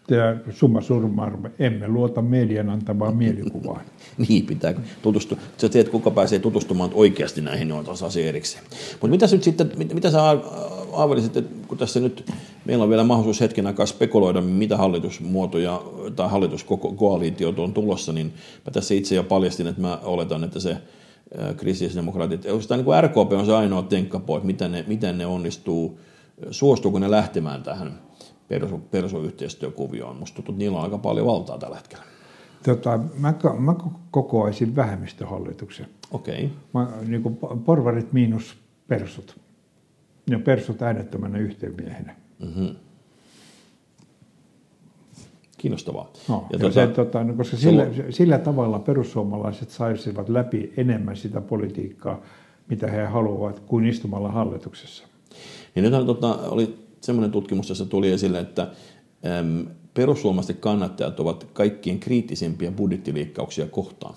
ja 0.09 0.53
summa 0.53 0.81
summarum, 0.81 1.43
emme 1.59 1.87
luota 1.87 2.21
median 2.21 2.69
antamaan 2.69 3.15
mielikuvaan. 3.15 3.81
niin, 4.27 4.45
pitää 4.45 4.73
tutustua. 5.01 5.37
Sä 5.57 5.69
tiedät, 5.69 5.91
kuka 5.91 6.11
pääsee 6.11 6.39
tutustumaan 6.39 6.91
oikeasti 6.93 7.41
näihin, 7.41 7.71
on 7.71 7.85
taas 7.85 8.03
asia 8.03 8.27
erikseen. 8.27 8.63
Mutta 8.91 9.07
mitä 9.07 9.25
nyt 9.31 9.43
sitten, 9.43 9.71
mit, 9.77 9.93
mitä 9.93 10.11
sä 10.11 10.21
aavelisit, 10.93 11.37
että 11.37 11.56
kun 11.67 11.77
tässä 11.77 11.99
nyt 11.99 12.31
meillä 12.65 12.83
on 12.83 12.89
vielä 12.89 13.03
mahdollisuus 13.03 13.41
hetken 13.41 13.67
aikaa 13.67 13.85
spekuloida, 13.85 14.41
mitä 14.41 14.77
hallitusmuotoja 14.77 15.81
tai 16.15 16.29
hallituskoaliitio 16.29 17.53
on 17.57 17.73
tulossa, 17.73 18.13
niin 18.13 18.33
mä 18.65 18.71
tässä 18.71 18.93
itse 18.93 19.15
jo 19.15 19.23
paljastin, 19.23 19.67
että 19.67 19.81
mä 19.81 19.99
oletan, 20.03 20.43
että 20.43 20.59
se 20.59 20.77
kristillisdemokraatit, 21.57 22.45
oikeastaan 22.45 22.79
niin 22.79 23.03
RKP 23.03 23.33
on 23.33 23.45
se 23.45 23.55
ainoa 23.55 23.81
tenkkapo, 23.81 24.37
että 24.37 24.47
miten 24.47 24.71
ne, 24.71 24.85
miten 24.87 25.17
ne 25.17 25.25
onnistuu, 25.25 25.99
suostuuko 26.51 26.99
ne 26.99 27.11
lähtemään 27.11 27.63
tähän 27.63 27.99
perso, 28.47 28.77
persoyhteistyökuvioon. 28.77 30.15
Musta 30.15 30.35
tuntuu, 30.35 30.53
että 30.53 30.59
niillä 30.59 30.77
on 30.77 30.83
aika 30.83 30.97
paljon 30.97 31.27
valtaa 31.27 31.57
tällä 31.57 31.75
hetkellä. 31.75 32.03
Tota, 32.65 32.99
mä, 33.17 33.33
mä 33.57 33.75
kokoaisin 34.11 34.75
vähemmistöhallituksen. 34.75 35.87
Okei. 36.11 36.51
Okay. 36.73 37.05
Niin 37.07 37.37
porvarit 37.65 38.13
miinus 38.13 38.57
persut. 38.87 39.46
Ja 40.29 40.39
persut 40.39 40.81
äänettömänä 40.81 41.37
yhteenmiehenä. 41.37 42.15
Mm-hmm. 42.39 42.75
Kiinnostavaa. 45.57 46.11
No, 46.29 46.47
ja 46.51 46.59
tuota, 46.59 46.73
se, 46.73 46.87
tota, 46.87 47.23
no, 47.23 47.33
koska 47.33 47.57
sillä, 47.57 47.83
on... 47.83 47.93
sillä 48.09 48.37
tavalla 48.37 48.79
perussuomalaiset 48.79 49.69
saisivat 49.69 50.29
läpi 50.29 50.73
enemmän 50.77 51.17
sitä 51.17 51.41
politiikkaa, 51.41 52.21
mitä 52.69 52.87
he 52.87 53.05
haluavat, 53.05 53.59
kuin 53.59 53.85
istumalla 53.85 54.31
hallituksessa. 54.31 55.07
Ja 55.75 55.81
nyt 55.81 55.91
tota, 56.05 56.35
oli 56.35 56.75
semmoinen 57.01 57.31
tutkimus, 57.31 57.69
jossa 57.69 57.85
tuli 57.85 58.11
esille, 58.11 58.39
että 58.39 58.67
perussuomalaisten 59.93 60.57
kannattajat 60.57 61.19
ovat 61.19 61.47
kaikkien 61.53 61.99
kriittisimpiä 61.99 62.71
budjettiliikkauksia 62.71 63.67
kohtaan. 63.67 64.15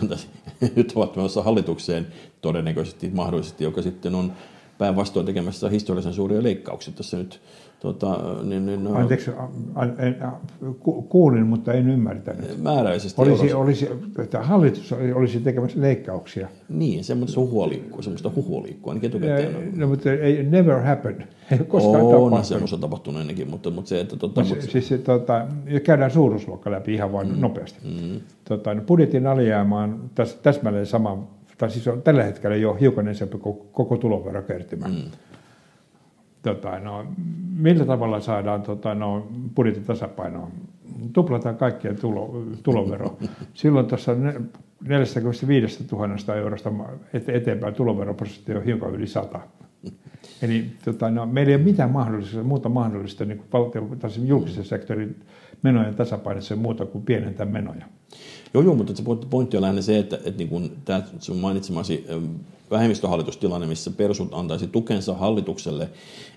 Nyt 0.76 0.92
ovat 0.94 1.16
menossa 1.16 1.42
hallitukseen 1.42 2.06
todennäköisesti, 2.40 3.10
mahdollisesti, 3.10 3.64
joka 3.64 3.82
sitten 3.82 4.14
on 4.14 4.32
päinvastoin 4.78 5.26
tekemässä 5.26 5.68
historiallisen 5.68 6.12
suuria 6.12 6.42
leikkauksia. 6.42 6.94
Tässä 6.96 7.16
nyt 7.16 7.40
Tota, 7.80 8.18
niin, 8.42 8.66
niin, 8.66 8.84
no, 8.84 8.94
Anteeksi, 8.94 9.30
a, 9.30 9.48
a, 9.74 9.82
a, 10.26 10.32
kuulin, 11.08 11.46
mutta 11.46 11.72
en 11.72 11.90
ymmärtänyt. 11.90 12.62
Määräisesti. 12.62 13.22
Olisi, 13.22 13.52
olisi, 13.52 13.88
että 14.18 14.42
hallitus 14.42 14.94
olisi 15.14 15.40
tekemässä 15.40 15.80
leikkauksia. 15.80 16.48
Niin, 16.68 17.04
semmoista 17.04 17.40
huhuliikkua, 17.40 18.02
semmoista 18.02 18.30
huhuliikkua, 18.36 18.90
ainakin 18.90 19.08
etukäteen. 19.08 19.72
No, 19.76 19.86
mutta 19.86 20.12
ei, 20.12 20.42
never 20.42 20.80
happen. 20.80 21.28
Ei 21.50 21.58
koskaan 21.58 22.02
on, 22.02 22.10
tapahtunut. 22.10 22.44
semmoista 22.44 22.76
on 22.76 22.80
tapahtunut 22.80 23.20
ennenkin, 23.20 23.50
mutta, 23.50 23.70
mutta 23.70 23.88
se, 23.88 24.00
että... 24.00 24.16
Tota, 24.16 24.40
mutta, 24.40 24.54
mutta, 24.54 24.72
siis, 24.72 24.94
tota, 25.04 25.46
käydään 25.84 26.10
suuruusluokka 26.10 26.70
läpi 26.70 26.94
ihan 26.94 27.12
vain 27.12 27.28
mm, 27.28 27.40
nopeasti. 27.40 27.80
Mm. 27.84 28.20
Tota, 28.48 28.74
no, 28.74 28.82
budjetin 28.82 29.26
alijäämä 29.26 29.82
on 29.82 30.10
täs, 30.14 30.34
täsmälleen 30.34 30.86
sama, 30.86 31.28
tai 31.58 31.70
siis 31.70 31.88
on 31.88 32.02
tällä 32.02 32.24
hetkellä 32.24 32.56
jo 32.56 32.74
hiukan 32.74 33.08
enemmän 33.08 33.28
koko, 33.28 33.66
koko 33.72 33.96
tuloverokertymä. 33.96 34.88
Mm 34.88 35.10
tota, 36.42 36.78
no, 36.78 37.06
millä 37.56 37.84
tavalla 37.84 38.20
saadaan 38.20 38.62
tota, 38.62 38.94
no, 38.94 39.28
budjetin 39.56 39.84
tasapainoon? 39.84 40.52
Tuplataan 41.12 41.56
kaikkien 41.56 41.96
tulo, 41.96 42.44
tulovero. 42.62 43.18
Silloin 43.54 43.86
tuossa 43.86 44.16
45 44.88 45.86
000 45.92 46.34
eurosta 46.36 46.70
eteenpäin 47.28 47.74
tuloveroprosentti 47.74 48.54
on 48.54 48.64
hiukan 48.64 48.94
yli 48.94 49.06
100. 49.06 49.40
Eli 50.42 50.66
tota, 50.84 51.10
no, 51.10 51.26
meillä 51.26 51.50
ei 51.50 51.56
ole 51.56 51.64
mitään 51.64 51.90
mahdollista, 51.90 52.42
muuta 52.42 52.68
mahdollista 52.68 53.24
niin 53.24 53.38
kuin 53.38 53.48
valtio, 53.52 53.88
tai 53.98 54.10
julkisen 54.24 54.64
sektorin 54.64 55.16
menojen 55.62 55.94
tasapainossa 55.94 56.56
muuta 56.56 56.86
kuin 56.86 57.04
pienentää 57.04 57.46
menoja. 57.46 57.84
Joo, 58.54 58.62
joo, 58.62 58.74
mutta 58.74 58.96
se 58.96 59.02
pointti 59.30 59.56
on 59.56 59.62
lähinnä 59.62 59.82
se, 59.82 59.98
että, 59.98 60.16
että 60.16 60.38
niin 60.38 60.48
kuin 60.48 60.72
tämä 60.84 61.02
sun 61.18 61.36
mainitsemasi 61.36 62.06
vähemmistöhallitustilanne, 62.70 63.66
missä 63.66 63.90
persut 63.90 64.34
antaisi 64.34 64.66
tukensa 64.66 65.14
hallitukselle, 65.14 65.88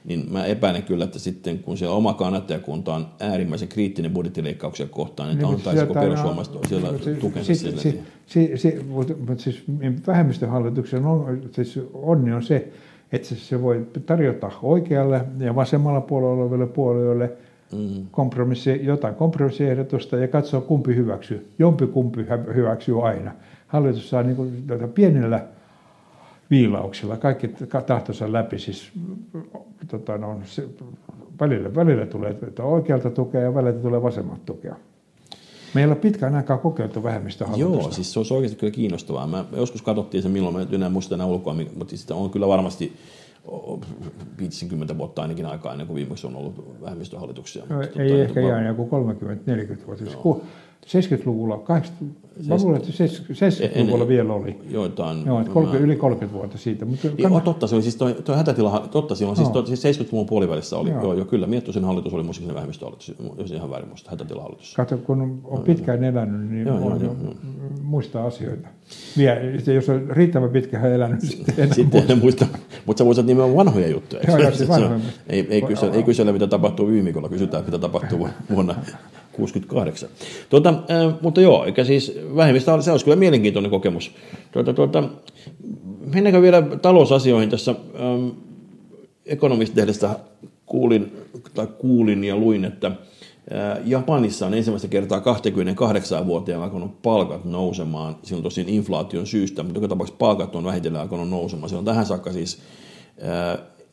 niin 0.06 0.26
mä 0.32 0.46
epäilen 0.46 0.84
kyllä, 0.84 1.04
että 1.04 1.20
sitten 1.20 1.60
kun 1.60 1.78
siellä 1.78 1.96
oma 1.96 2.14
kannattajakunta 2.14 2.96
on 2.96 3.08
äärimmäisen 3.20 3.68
kriittinen 3.68 4.12
budjettileikkauksia 4.12 4.88
kohtaan, 4.88 5.30
niin, 5.30 5.38
niin 5.38 5.48
antaisiko 5.48 5.94
perussuomalaiset 5.94 6.56
siellä 6.70 6.90
si, 7.04 7.16
tukensa 7.16 7.48
si, 7.48 7.56
sille? 7.56 7.82
Si, 7.82 8.02
si, 8.26 8.52
si, 8.56 8.80
mutta, 8.88 9.14
mutta 9.28 9.44
siis 9.44 9.64
vähemmistöhallituksen 10.08 11.06
on, 11.06 11.42
siis 11.52 11.80
onni 11.94 12.34
on 12.34 12.44
se, 12.44 12.72
että 13.12 13.36
se 13.36 13.62
voi 13.62 13.88
tarjota 14.06 14.52
oikealle 14.64 15.26
ja 15.40 15.56
vasemmalla 15.56 16.02
puolella 16.02 16.44
oleville 16.44 16.68
puolueille 16.68 17.32
mm. 17.74 18.08
kompromissi, 18.12 18.86
jotain 18.86 19.16
kompromissiehdotusta 19.16 20.18
ja 20.18 20.28
katsoa 20.28 20.62
kumpi 20.62 20.96
hyväksyy. 20.96 21.52
Jompi 21.60 21.88
kumpi 21.88 22.26
hyväksyy 22.56 23.08
aina. 23.08 23.32
Hallitus 23.68 24.10
saa 24.10 24.24
niin 24.24 24.36
kuin, 24.36 24.64
pienellä 24.94 25.46
viilauksilla 26.50 27.18
kaikki 27.18 27.48
tahtonsa 27.86 28.32
läpi. 28.32 28.60
Siis, 28.60 28.92
tota, 29.88 30.18
no, 30.18 30.40
se, 30.44 30.68
välillä, 31.40 31.76
välillä 31.76 32.06
tulee 32.06 32.36
oikealta 32.60 33.10
tukea 33.10 33.42
ja 33.42 33.54
välillä 33.54 33.82
tulee 33.82 34.02
vasemmalta 34.02 34.42
tukea. 34.46 34.76
Meillä 35.74 35.92
on 35.92 36.02
pitkään 36.02 36.36
aikaa 36.36 36.58
kokeiltu 36.58 37.04
vähemmistöhallitusta. 37.04 37.82
Joo, 37.82 37.92
siis 37.92 38.14
se 38.14 38.20
olisi 38.20 38.34
oikeasti 38.34 38.60
kyllä 38.60 38.72
kiinnostavaa. 38.72 39.28
Mä, 39.28 39.46
joskus 39.56 39.82
katsottiin 39.82 40.24
se, 40.24 40.30
milloin 40.30 40.56
mä 40.56 40.66
enää 40.72 40.90
muista 40.90 41.16
enää 41.16 41.28
ulkoa, 41.28 41.54
mutta 41.54 41.90
siis 41.90 42.12
on 42.12 42.30
kyllä 42.30 42.48
varmasti 42.48 42.94
50 44.38 44.98
vuotta 44.98 45.22
ainakin 45.22 45.46
aikaa 45.46 45.72
ennen 45.72 45.88
kuin 45.88 45.96
viimeksi 45.96 46.28
on 46.28 46.36
ollut 46.36 46.82
vähemmistöhallituksia. 46.82 47.64
No, 47.70 47.82
ei 47.82 47.88
tota, 47.88 48.04
ehkä 48.04 48.42
jää 48.42 48.68
joku 48.68 48.90
30-40 49.84 49.88
vuotta. 49.88 50.04
Joo. 50.04 50.44
70-luvulla, 50.86 51.58
80, 51.58 52.22
mä 52.48 52.56
luulen, 52.56 52.82
että 52.82 52.92
70-luvulla 52.92 54.08
vielä 54.08 54.34
oli. 54.34 54.60
Joitain. 54.70 55.26
Joo, 55.26 55.40
että 55.40 55.54
30, 55.54 55.86
yli 55.86 55.96
30 55.96 56.38
vuotta 56.38 56.58
siitä. 56.58 56.86
Mutta 56.86 57.08
joo, 57.08 57.16
kannat... 57.22 57.44
totta, 57.44 57.68
se 57.68 57.76
oli 57.76 57.84
siis 57.84 57.96
toi, 57.96 58.14
toi 58.14 58.36
hätätila, 58.36 58.88
totta, 58.92 59.16
silloin 59.16 59.38
no. 59.38 59.44
siis, 59.44 59.50
toi, 59.50 59.78
siis 59.78 60.00
70-luvun 60.00 60.26
puolivälissä 60.26 60.78
oli, 60.78 60.90
joo, 60.90 61.04
joo, 61.04 61.14
joo 61.14 61.26
kyllä, 61.26 61.48
Miettusen 61.48 61.84
hallitus 61.84 62.14
oli 62.14 62.24
muistaakseni 62.24 62.56
vähemmistöhallitus, 62.56 63.14
jos 63.38 63.52
ihan 63.52 63.70
väärin 63.70 63.90
muista, 63.90 64.12
hätätilahallitus. 64.12 64.74
Kato, 64.76 64.98
kun 64.98 65.42
on 65.44 65.64
pitkään 65.64 66.04
elänyt, 66.04 66.52
niin 66.52 66.68
joo, 66.68 66.76
on, 66.76 67.02
joo, 67.02 67.16
joo. 67.24 67.34
muistaa 67.82 68.26
asioita. 68.26 68.68
Vielä, 69.18 69.40
jos 69.74 69.90
on 69.90 70.08
riittävän 70.10 70.50
pitkään 70.50 70.92
elänyt, 70.92 71.22
sitten 71.28 71.56
enää 71.58 71.76
sitten 71.76 72.02
muista. 72.02 72.16
muista. 72.16 72.46
Mutta 72.86 73.00
sä 73.00 73.04
muistat 73.04 73.26
nimenomaan 73.26 73.58
vanhoja 73.58 73.88
juttuja. 73.88 74.22
Joo, 74.28 74.38
joo, 74.38 74.52
siis 74.56 74.70
vanhoja. 74.70 75.00
Ei, 75.30 75.48
ei, 75.50 75.62
kysellä, 75.62 75.96
ei 75.96 76.04
kysellä, 76.04 76.32
mitä 76.32 76.48
tapahtuu 76.48 76.88
viime 76.88 77.14
kysytään, 77.30 77.66
mitä 77.66 77.80
tapahtuu 77.80 78.30
vuonna 78.54 78.76
68. 79.32 80.10
Tuota, 80.50 80.70
äh, 80.70 81.14
mutta 81.22 81.42
joo, 81.42 81.66
eikä 81.66 81.84
siis 81.84 82.20
vähemmistä, 82.36 82.82
se 82.82 82.92
olisi 82.92 83.06
kyllä 83.06 83.18
mielenkiintoinen 83.18 83.72
kokemus. 83.72 84.12
Tuota, 84.52 84.74
tuota, 84.74 85.04
mennäänkö 86.14 86.42
vielä 86.42 86.62
talousasioihin 86.62 87.50
tässä? 87.50 87.72
Ähm, 87.72 88.30
Ekonomistehdestä 89.26 90.20
kuulin, 90.66 91.12
tai 91.54 91.68
kuulin 91.68 92.24
ja 92.24 92.36
luin, 92.36 92.66
että 92.66 92.92
Japanissa 93.86 94.46
on 94.46 94.54
ensimmäistä 94.54 94.88
kertaa 94.88 95.22
28 95.22 96.28
vuoteen 96.28 96.60
alkanut 96.60 97.02
palkat 97.02 97.46
nousemaan. 97.46 98.16
Silloin 98.24 98.44
tosin 98.44 98.70
inflaation 98.70 99.28
syystä, 99.28 99.64
mutta 99.64 99.78
joka 99.78 99.88
tapauksessa 99.88 100.18
palkat 100.18 100.56
on 100.56 100.64
vähitellen 100.64 101.02
alkanut 101.02 101.30
nousemaan. 101.30 101.70
Silloin 101.70 101.86
tähän 101.86 102.06
saakka 102.06 102.32
siis 102.32 102.60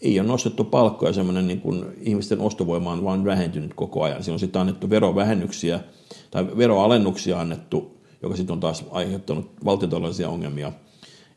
ei 0.01 0.21
ole 0.21 0.29
nostettu 0.29 0.65
palkkoja, 0.65 1.13
semmoinen 1.13 1.47
niin 1.47 1.61
kuin 1.61 1.85
ihmisten 2.01 2.41
ostovoima 2.41 2.93
on 2.93 3.05
vain 3.05 3.25
vähentynyt 3.25 3.75
koko 3.75 4.03
ajan. 4.03 4.25
Siinä 4.25 4.35
on 4.35 4.41
sitten 4.41 4.61
annettu 4.61 4.91
verovähennyksiä 4.91 5.81
tai 6.31 6.47
veroalennuksia 6.57 7.41
annettu 7.41 7.99
joka 8.23 8.37
sitten 8.37 8.53
on 8.53 8.61
taas 8.61 8.85
aiheuttanut 8.91 9.53
valtiotaloudellisia 9.65 10.29
ongelmia. 10.29 10.73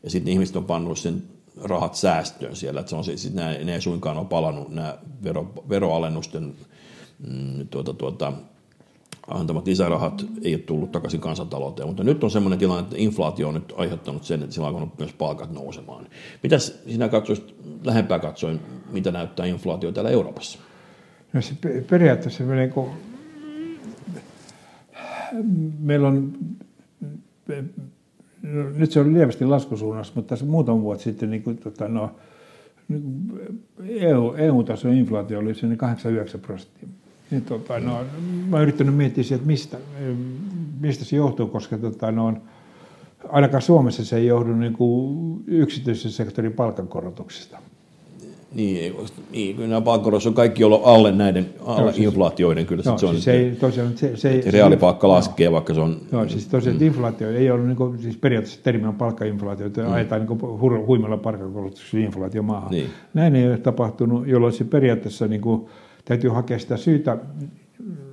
Ja 0.02 0.10
sitten 0.10 0.32
ihmiset 0.32 0.56
on 0.56 0.64
pannut 0.64 0.98
sen 0.98 1.22
rahat 1.62 1.94
säästöön 1.94 2.56
siellä, 2.56 2.80
että 2.80 2.90
se 2.90 2.96
on 2.96 3.04
siis, 3.04 3.34
nämä, 3.34 3.52
ne 3.52 3.74
ei 3.74 3.80
suinkaan 3.80 4.18
ole 4.18 4.26
palannut 4.26 4.68
nämä 4.68 4.98
vero, 5.24 5.52
veroalennusten 5.68 6.54
mm, 7.28 7.68
tuota, 7.68 7.94
tuota, 7.94 8.32
antamat 9.26 9.66
lisärahat 9.66 10.24
ei 10.42 10.54
ole 10.54 10.62
tullut 10.62 10.92
takaisin 10.92 11.20
kansantalouteen, 11.20 11.88
mutta 11.88 12.04
nyt 12.04 12.24
on 12.24 12.30
sellainen 12.30 12.58
tilanne, 12.58 12.82
että 12.82 12.96
inflaatio 12.98 13.48
on 13.48 13.54
nyt 13.54 13.72
aiheuttanut 13.76 14.24
sen, 14.24 14.42
että 14.42 14.54
sillä 14.54 14.68
on 14.68 14.92
myös 14.98 15.12
palkat 15.12 15.52
nousemaan. 15.52 16.06
Mitäs 16.42 16.82
sinä 16.88 17.08
katsoisit 17.08 17.54
lähempää 17.84 18.18
katsoin, 18.18 18.60
mitä 18.92 19.10
näyttää 19.10 19.46
inflaatio 19.46 19.92
täällä 19.92 20.10
Euroopassa? 20.10 20.58
No 21.32 21.42
se 21.42 21.54
periaatteessa 21.90 22.44
me 22.44 22.56
niin 22.56 22.70
kuin, 22.70 22.90
meillä 25.78 26.08
on, 26.08 26.32
no, 28.42 28.70
nyt 28.70 28.92
se 28.92 29.00
on 29.00 29.14
lievästi 29.14 29.44
laskusuunnassa, 29.44 30.12
mutta 30.16 30.28
tässä 30.28 30.44
muutama 30.44 30.80
vuosi 30.82 31.04
sitten 31.04 31.30
niin 31.30 31.42
kuin, 31.42 31.58
tota, 31.58 31.88
no, 31.88 32.10
EU, 33.88 34.34
EU-tason 34.36 34.92
inflaatio 34.92 35.38
oli 35.38 35.52
8-9 35.52 36.38
prosenttia. 36.42 36.88
Niin, 37.32 37.42
tota, 37.42 37.80
no, 37.80 37.98
mä 38.48 38.56
oon 38.56 38.62
yrittänyt 38.62 38.96
miettiä 38.96 39.24
että 39.34 39.46
mistä, 39.46 39.76
mistä 40.80 41.04
se 41.04 41.16
johtuu, 41.16 41.46
koska 41.46 41.78
tota, 41.78 42.12
no, 42.12 42.34
ainakaan 43.28 43.62
Suomessa 43.62 44.04
se 44.04 44.16
ei 44.16 44.26
johdu 44.26 44.52
niin 44.52 44.72
kuin 44.72 45.44
yksityisen 45.46 46.10
sektorin 46.10 46.52
palkankorotuksista. 46.52 47.58
Niin, 48.54 48.94
niin 49.30 49.56
nämä 49.60 49.80
palkkakorotukset 49.80 50.28
on 50.28 50.34
kaikki 50.34 50.64
ollut 50.64 50.80
alle 50.84 51.12
näiden 51.12 51.46
alle 51.64 51.82
no, 51.82 51.92
siis, 51.92 52.06
inflaatioiden. 52.06 52.66
Kyllä 52.66 52.82
no, 52.86 52.98
se 52.98 53.06
on, 53.06 53.12
siis 53.12 53.24
se 53.24 53.32
ei, 53.32 53.50
tosiaan, 53.50 53.98
se, 53.98 54.16
se, 54.16 54.42
se 54.42 54.50
reaalipalkka 54.50 55.06
no, 55.06 55.12
laskee, 55.12 55.52
vaikka 55.52 55.74
se 55.74 55.80
on... 55.80 55.96
No, 56.10 56.28
siis 56.28 56.46
tosiaan, 56.46 56.78
mm. 56.78 56.86
inflaatio 56.86 57.30
ei 57.30 57.50
ollut, 57.50 57.66
niin 57.66 57.76
kuin, 57.76 57.98
siis 57.98 58.16
periaatteessa 58.16 58.62
termi 58.62 58.86
on 58.86 58.94
palkkainflaatio, 58.94 59.66
että 59.66 59.82
mm. 59.82 59.92
ajetaan 59.92 60.26
niin 60.26 60.38
kuin, 60.38 60.60
huimalla 60.86 61.16
palkankorotuksella 61.16 62.04
inflaatio 62.04 62.42
maahan. 62.42 62.70
Niin. 62.70 62.86
Näin 63.14 63.36
ei 63.36 63.48
ole 63.48 63.58
tapahtunut, 63.58 64.28
jolloin 64.28 64.52
se 64.52 64.64
periaatteessa 64.64 65.28
niin 65.28 65.40
kuin, 65.40 65.66
täytyy 66.04 66.30
hakea 66.30 66.58
sitä 66.58 66.76
syytä, 66.76 67.18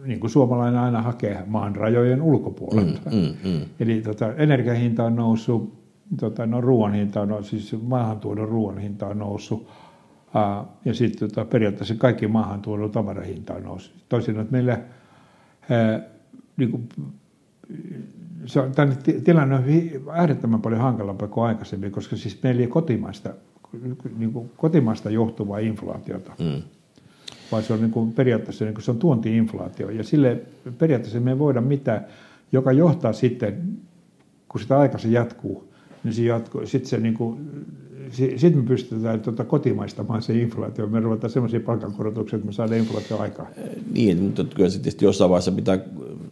niin 0.06 0.20
kuin 0.20 0.30
suomalainen 0.30 0.82
aina 0.82 1.02
hakee 1.02 1.44
maan 1.48 1.76
rajojen 1.76 2.22
ulkopuolelta. 2.22 3.10
Mm, 3.10 3.18
mm, 3.18 3.52
mm. 3.52 3.62
Eli 3.80 4.02
tota, 4.02 4.34
energiahinta 4.34 5.04
on 5.04 5.16
noussut, 5.16 5.74
tota, 6.20 6.46
no, 6.46 6.62
ruoan 6.62 6.94
hinta 6.94 7.22
on, 7.22 7.44
siis 7.44 7.76
maahantuodon 7.82 8.48
ruoan 8.48 8.78
hinta 8.78 9.08
on 9.08 9.20
noussut, 9.20 9.68
ää, 10.34 10.66
ja 10.86 10.94
sitten 10.94 11.30
tota, 11.30 11.46
periaatteessa 11.46 11.96
kaikki 11.96 12.28
maahantuodon 12.28 12.92
tavarahinta 12.92 13.54
on 13.54 13.64
noussut. 13.64 13.96
Toisin, 14.10 14.40
että 14.40 14.52
meillä 14.52 14.80
ää, 15.70 16.02
niin 16.58 16.72
kuin, 16.72 16.90
se 18.46 18.60
on, 18.60 18.72
tämän 18.72 18.98
tilanne 19.24 19.56
on 19.56 19.64
äärettömän 20.14 20.62
paljon 20.62 20.82
hankalampi 20.82 21.28
kuin 21.28 21.46
aikaisemmin, 21.46 21.92
koska 21.92 22.16
siis 22.16 22.44
meillä 22.44 22.62
ei 22.62 22.68
kotimaista, 22.68 23.30
niin 24.18 24.34
kuin 24.34 24.52
kotimaista 24.58 25.10
johtuvaa 25.10 25.60
inflaatiota. 25.60 26.32
Mm 26.40 26.62
vaan 27.52 27.64
se 27.64 27.74
on 27.74 27.82
niin 27.82 27.92
kuin 27.92 28.14
periaatteessa 28.14 28.66
niin 28.66 28.74
kuin 28.74 28.84
se 28.84 28.92
on 28.92 29.00
tuontiinflaatio. 29.00 29.90
Ja 29.90 30.04
sille 30.04 30.42
periaatteessa 30.78 31.20
me 31.20 31.32
ei 31.32 31.40
voida 31.40 31.62
mitään, 31.62 32.06
joka 32.52 32.72
johtaa 32.72 33.14
sitten, 33.14 33.78
kun 34.50 34.62
sitä 34.62 34.80
aika 34.80 34.98
se 34.98 35.08
jatkuu, 35.08 35.74
niin 36.04 36.14
se 36.14 36.24
jatkuu, 36.24 36.66
sitten 36.66 36.90
se 36.90 36.98
niin 36.98 37.14
kuin, 37.14 37.66
sitten 38.12 38.58
me 38.58 38.64
pystytään 38.64 39.20
tuota 39.20 39.44
kotimaistamaan 39.44 40.22
se 40.22 40.34
inflaatio. 40.34 40.88
Me 40.88 41.00
ruvetaan 41.00 41.32
sellaisia 41.32 41.60
palkankorotuksia, 41.60 42.38
että 42.38 42.46
me 42.46 42.54
saadaan 42.54 42.80
inflaatio 42.80 43.20
aikaa. 43.20 43.50
Niin, 43.94 44.22
mutta 44.22 44.44
kyllä 44.56 44.70
se 44.70 44.78
tietysti 44.78 45.06
jossain 45.06 45.30
vaiheessa 45.30 45.52
pitää, 45.52 45.80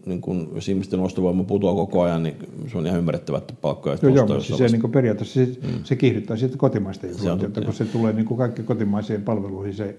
niin 0.06 0.22
kun, 0.22 0.52
jos 0.56 0.70
ihmisten 0.70 1.00
ostovoima 1.00 1.44
putoaa 1.44 1.76
koko 1.76 2.02
ajan, 2.02 2.24
niin 2.24 2.36
se 2.68 2.78
on 2.78 2.88
ihan 2.88 3.00
ymmärrettävää, 3.00 3.38
että 3.38 3.54
palkkoja 3.62 3.98
Joo, 4.02 4.16
joo 4.16 4.40
siis 4.40 4.58
se 4.58 4.68
niin 4.68 4.92
periaatteessa 4.92 5.46
se, 5.46 5.46
mm. 5.46 5.84
se 5.84 5.96
kiihdyttää 5.96 6.38
sitten 6.38 6.60
kotimaista 6.60 7.08
inflaatiota, 7.08 7.62
kun 7.62 7.74
se 7.74 7.86
tulee 7.86 8.14
niin 8.14 8.26
kuin 8.26 8.38
kaikki 8.38 8.64
kotimaisiin 8.64 9.22
palveluihin. 9.22 9.74
Se, 9.74 9.96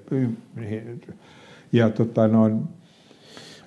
ja 1.72 1.90
tota, 1.90 2.28
noin, 2.28 2.62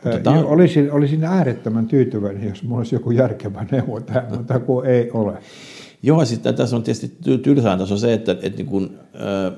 Tota, 0.03 0.31
olisin, 0.31 0.91
olisin 0.91 1.23
äärettömän 1.23 1.87
tyytyväinen, 1.87 2.47
jos 2.47 2.63
minulla 2.63 2.77
olisi 2.77 2.95
joku 2.95 3.11
järkevä 3.11 3.65
neuvo 3.71 3.99
tähän, 3.99 4.37
mutta 4.37 4.59
kun 4.59 4.85
ei 4.85 5.11
ole. 5.11 5.37
Joo, 6.03 6.25
siis 6.25 6.39
tässä 6.39 6.75
on 6.75 6.83
tietysti 6.83 7.17
tylsää 7.43 7.77
tässä 7.77 7.93
on 7.93 7.99
se, 7.99 8.13
että, 8.13 8.31
että 8.31 8.57
niin 8.57 8.65
kun, 8.65 8.91
äh, 9.15 9.53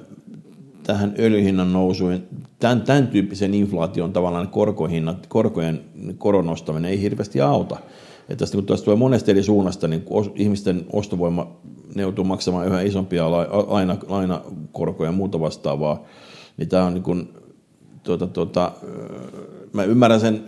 tähän 0.84 1.16
öljyhinnan 1.20 1.74
nousuun, 1.74 2.24
tämän, 2.60 2.82
tämän 2.82 3.08
tyyppisen 3.08 3.54
inflaation 3.54 4.14
tavallaan 4.14 4.48
korkohinnat, 4.48 5.28
korkojen 5.28 5.82
koronostaminen 6.18 6.92
ei 6.92 7.02
hirveästi 7.02 7.42
auta. 7.42 7.78
Ja 8.30 8.36
tästä 8.36 8.58
kun 8.58 8.66
tulee 8.66 8.98
monesta 8.98 9.32
eri 9.32 9.44
suunnasta, 9.44 9.88
niin 9.88 10.06
ihmisten 10.36 10.86
ostovoima 10.94 11.52
ne 11.96 12.02
joutuu 12.02 12.24
maksamaan 12.26 12.68
yhä 12.68 12.82
isompia 12.82 13.32
laina, 13.32 13.98
lainakorkoja 14.08 15.08
ja 15.08 15.12
muuta 15.12 15.40
vastaavaa, 15.40 16.04
niin 16.58 16.70
tämä 16.70 16.86
on 16.86 16.94
niin 16.94 17.04
kuin, 17.04 17.34
tuota, 18.04 18.28
tuota, 18.28 18.72
mä 19.74 19.84
ymmärrän 19.84 20.20
sen, 20.20 20.44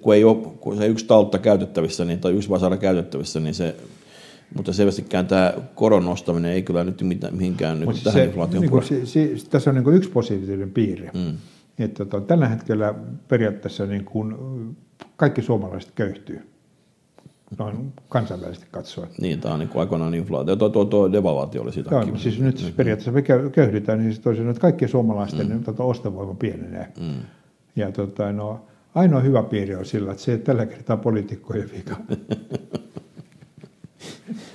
kun 0.00 0.14
ei 0.14 0.24
ole 0.24 0.36
kun 0.60 0.76
se 0.76 0.86
yksi 0.86 1.06
taltta 1.06 1.38
käytettävissä 1.38 2.04
niin, 2.04 2.20
tai 2.20 2.32
yksi 2.32 2.48
vasara 2.48 2.76
käytettävissä, 2.76 3.40
niin 3.40 3.54
se 3.54 3.76
mutta 4.54 4.72
selvästikään 4.72 5.26
tämä 5.26 5.54
koron 5.74 6.04
nostaminen 6.04 6.52
ei 6.52 6.62
kyllä 6.62 6.84
nyt 6.84 7.02
mitään, 7.02 7.36
mihinkään 7.36 7.80
nyt 7.80 7.88
tähän 8.04 8.20
se, 8.20 8.24
inflaation 8.24 8.62
niin 8.62 9.06
se, 9.06 9.06
se, 9.06 9.48
Tässä 9.50 9.70
on 9.70 9.76
niin 9.76 9.94
yksi 9.94 10.10
positiivinen 10.10 10.70
piirre. 10.70 11.10
Mm. 11.14 11.36
Että 11.78 12.04
tota, 12.04 12.26
tällä 12.26 12.48
hetkellä 12.48 12.94
periaatteessa 13.28 13.86
niin 13.86 14.04
kuin 14.04 14.36
kaikki 15.16 15.42
suomalaiset 15.42 15.92
köyhtyy 15.94 16.48
noin 17.58 17.92
kansainvälisesti 18.08 18.66
katsoen. 18.70 19.08
Niin, 19.20 19.40
tämä 19.40 19.54
on 19.54 19.60
niin 19.60 19.70
aikoinaan 19.74 20.14
inflaatio. 20.14 20.56
Tuo, 20.56 20.68
tuo, 20.68 20.84
tuo 20.84 21.12
devalvaatio 21.12 21.62
oli 21.62 21.72
sitä. 21.72 21.90
Joo, 21.90 22.16
siis 22.16 22.40
nyt 22.40 22.58
siis 22.58 22.72
periaatteessa 22.72 23.12
me 23.12 23.50
köyhdytään, 23.50 23.98
niin 23.98 24.12
siis 24.12 24.20
toisin, 24.20 24.48
että 24.48 24.60
kaikki 24.60 24.88
suomalaisten 24.88 25.48
mm. 25.48 25.64
tota, 25.64 25.84
ostovoima 25.84 26.34
pienenee. 26.34 26.92
Mm. 27.00 27.14
Ja 27.76 27.92
tota, 27.92 28.32
no, 28.32 28.66
ainoa 28.94 29.20
hyvä 29.20 29.42
piiri 29.42 29.74
on 29.74 29.84
sillä, 29.84 30.10
että 30.10 30.22
se 30.22 30.32
ei 30.32 30.38
tällä 30.38 30.66
kertaa 30.66 30.96
poliitikkojen 30.96 31.70
vika. 31.76 31.96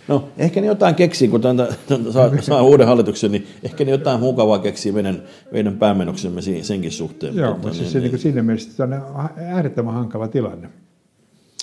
No, 0.07 0.29
ehkä 0.37 0.61
ne 0.61 0.67
jotain 0.67 0.95
keksii, 0.95 1.27
kun 1.27 1.41
tämän, 1.41 1.67
tämän 1.87 2.13
saa, 2.13 2.41
saa 2.41 2.63
uuden 2.63 2.87
hallituksen, 2.87 3.31
niin 3.31 3.47
ehkä 3.63 3.85
ne 3.85 3.91
jotain 3.91 4.19
mukavaa 4.19 4.59
keksii 4.59 4.91
meidän, 4.91 5.23
meidän 5.51 5.77
päämenoksemme 5.77 6.41
senkin 6.61 6.91
suhteen. 6.91 7.35
Joo, 7.35 7.51
mutta 7.51 7.73
siis 7.73 7.93
niin, 7.93 8.03
niin, 8.03 8.19
siinä 8.19 8.43
mielessä 8.43 8.77
tämä 8.77 9.05
on 9.05 9.29
äärettömän 9.37 9.93
hankala 9.93 10.27
tilanne. 10.27 10.69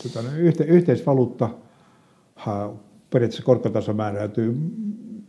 Tota, 0.02 0.20
yhte, 0.36 0.64
yhteisvaluutta, 0.64 1.50
periaatteessa 3.10 3.42
korkotaso 3.42 3.92
määräytyy 3.92 4.56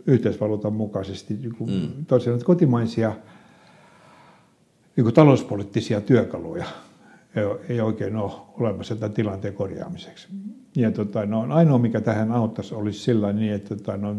yhteisvaluutan 0.08 0.74
mukaisesti. 0.74 1.34
Niin 1.34 1.56
kuin 1.56 1.72
mm. 1.72 2.06
Toisin 2.06 2.34
että 2.34 2.46
kotimaisia 2.46 3.16
niin 4.96 5.04
kuin 5.04 5.14
talouspoliittisia 5.14 6.02
työkaluja 6.02 6.66
ei, 7.36 7.44
ei 7.70 7.82
oikein 7.82 8.16
ole 8.16 8.32
olemassa 8.60 8.96
tämän 8.96 9.14
tilanteen 9.14 9.54
korjaamiseksi. 9.54 10.28
Ja 10.76 10.92
tota, 10.92 11.26
no, 11.26 11.46
ainoa, 11.50 11.78
mikä 11.78 12.02
tähän 12.02 12.32
auttaisi, 12.32 12.76
olisi 12.76 13.00
sillä 13.00 13.34
niin, 13.34 13.54
että 13.54 13.76
tota, 13.76 13.98
no, 13.98 14.16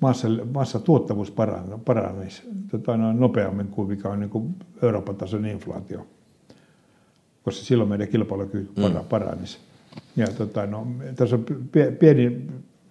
maassa, 0.00 0.28
maassa 0.54 0.78
tuottavuus 0.78 1.34
paranisi 1.84 2.42
tota, 2.70 2.96
no, 2.96 3.12
nopeammin 3.12 3.66
kuin 3.66 3.88
mikä 3.88 4.08
on 4.08 4.20
niin 4.20 4.30
kuin 4.30 4.54
Euroopan 4.82 5.16
tason 5.16 5.46
inflaatio, 5.46 6.06
koska 7.42 7.64
silloin 7.64 7.88
meidän 7.88 8.08
kilpailukyky 8.08 8.68
mm. 8.76 9.04
paranisi. 9.08 9.58
Ja 10.16 10.26
tota, 10.26 10.66
no, 10.66 10.86
tässä 11.16 11.36
on 11.36 11.44
pieni 11.98 12.46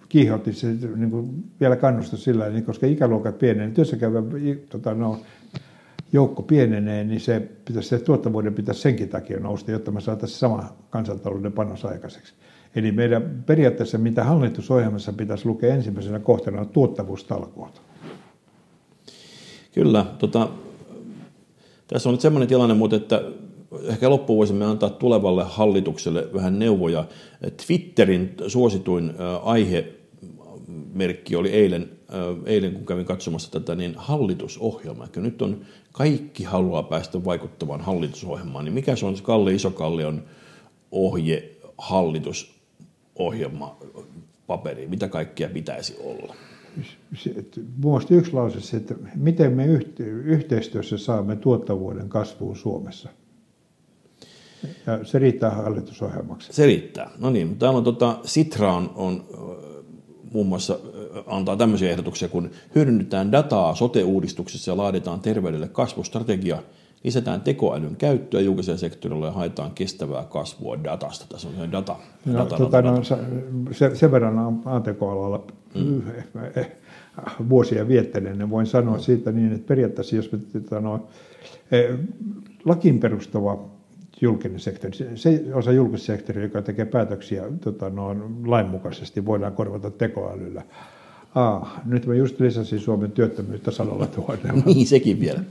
kiihotti, 0.10 0.54
se 0.54 0.68
niin 0.96 1.12
kuin 1.12 1.44
vielä 1.60 1.76
kannustus 1.76 2.24
sillä 2.24 2.50
niin 2.50 2.66
koska 2.66 2.88
ikäluokat 2.88 3.40
pienenee, 3.40 3.72
työssäkäyvä 3.72 4.24
tota, 4.70 4.94
no, 4.94 5.20
joukko 6.14 6.44
pienenee, 6.44 7.04
niin 7.04 7.20
se, 7.20 7.40
pitäisi, 7.66 7.90
se 7.90 8.00
tuottavuuden 8.00 8.54
pitäisi 8.54 8.82
senkin 8.82 9.10
takia 9.10 9.40
nousta, 9.40 9.72
jotta 9.72 9.92
me 9.92 10.02
saataisiin 10.02 10.40
sama 10.40 10.76
kansantalouden 10.90 11.52
panos 11.52 11.86
aikaiseksi. 11.86 12.34
Eli 12.76 12.92
meidän 12.92 13.44
periaatteessa, 13.46 13.98
mitä 13.98 14.24
hallitusohjelmassa 14.24 15.14
pitäisi 15.14 15.46
lukea 15.46 15.74
ensimmäisenä 15.74 16.20
kohtana, 16.20 16.62
on 16.62 16.70
tuottavuustalkoot. 16.70 17.82
Kyllä. 19.74 20.06
Tota, 20.20 20.50
tässä 21.88 22.10
on 22.10 22.14
nyt 22.14 22.22
sellainen 22.22 22.48
tilanne, 22.48 22.76
mutta 22.76 22.96
että 22.96 23.22
ehkä 23.84 24.10
loppuun 24.10 24.38
voisimme 24.38 24.66
antaa 24.66 24.90
tulevalle 24.90 25.44
hallitukselle 25.48 26.28
vähän 26.34 26.60
neuvoja. 26.60 27.06
Twitterin 27.68 28.36
suosituin 28.48 29.14
aihemerkki 29.44 31.36
oli 31.36 31.50
eilen, 31.50 31.90
eilen 32.46 32.74
kun 32.74 32.86
kävin 32.86 33.06
katsomassa 33.06 33.52
tätä, 33.52 33.76
niin 33.76 33.94
hallitusohjelma. 33.98 35.08
Ja 35.16 35.22
nyt 35.22 35.42
on 35.42 35.62
kaikki 35.92 36.44
haluaa 36.44 36.84
päästä 36.84 37.26
vaikuttavaan 37.26 37.82
hallitusohjelmaan, 37.82 38.66
niin 38.66 38.74
mikä 38.74 38.96
se 38.96 39.06
on 39.06 39.18
se 39.18 39.24
Kalle 39.24 39.54
Isokallion 39.54 40.24
ohje 40.92 41.58
hallitusohjelma 41.78 43.78
paperi, 44.48 44.88
mitä 44.88 45.08
kaikkea 45.08 45.50
pitäisi 45.50 45.98
olla? 46.04 46.36
Mielestäni 47.84 48.20
yksi 48.20 48.34
lause 48.34 48.62
se, 48.62 48.78
että 48.78 48.96
miten 49.16 49.54
me 49.54 49.66
yhteistyössä 50.24 50.98
saamme 50.98 51.36
tuottavuuden 51.36 52.10
kasvuun 52.10 52.56
Suomessa. 52.56 53.10
Ja 54.88 55.06
se 55.06 55.20
riittää 55.20 55.50
hallitusohjelmaksi. 55.50 56.54
Se 56.54 56.66
riittää. 56.66 57.10
No 57.18 57.30
niin, 57.30 57.48
mutta 57.48 57.60
täällä 57.60 57.78
on 57.78 57.84
tota, 57.84 58.20
Sitra 58.26 58.74
on, 58.74 58.94
on 58.96 59.26
muun 60.38 60.48
muassa 60.48 60.80
antaa 61.28 61.56
tämmöisiä 61.56 61.90
ehdotuksia, 61.92 62.30
kun 62.30 62.50
hyödynnetään 62.76 63.32
dataa 63.32 63.76
sote-uudistuksessa 63.76 64.72
ja 64.72 64.78
laaditaan 64.78 65.20
terveydelle 65.20 65.68
kasvustrategia, 65.68 66.64
lisätään 67.04 67.42
tekoälyn 67.42 67.96
käyttöä 67.96 68.42
julkisella 68.42 68.78
sektorilla 68.78 69.26
ja 69.26 69.32
haetaan 69.32 69.72
kestävää 69.72 70.24
kasvua 70.24 70.84
datasta. 70.84 71.26
Tässä 71.30 71.48
on 71.48 71.54
se 71.56 71.72
data. 71.72 71.96
No, 72.26 72.34
data, 72.34 72.58
tota, 72.58 72.84
data, 72.84 72.92
no, 72.92 73.04
se, 73.72 73.96
sen 73.96 74.12
verran 74.12 74.62
ATK-alalla 74.66 75.44
mm. 75.76 76.02
vuosia 77.50 77.88
viettäneen, 77.88 78.50
voin 78.50 78.66
sanoa 78.66 78.98
siitä 78.98 79.32
niin, 79.32 79.54
että 79.54 79.68
periaatteessa 79.68 80.16
jos 80.16 80.32
me 80.32 80.40
tota, 80.54 80.82
no, 80.82 81.08
lakiin 82.66 83.00
perustava 83.00 83.77
julkinen 84.22 84.60
sektori, 84.60 84.94
se 85.16 85.44
osa 85.54 85.72
julkissektoria, 85.72 86.44
joka 86.44 86.62
tekee 86.62 86.86
päätöksiä 86.86 87.44
tota, 87.62 87.90
no, 87.90 88.16
lainmukaisesti, 88.46 89.26
voidaan 89.26 89.54
korvata 89.54 89.92
tekoälyllä. 89.92 90.64
Ah, 91.36 91.82
nyt 91.86 92.06
mä 92.06 92.14
just 92.14 92.40
lisäsin 92.40 92.80
Suomen 92.80 93.12
työttömyyttä 93.12 93.72
sadalla 93.72 94.08
tuhannella. 94.08 94.62
niin, 94.66 94.88
sekin 94.88 95.20
vielä. 95.20 95.44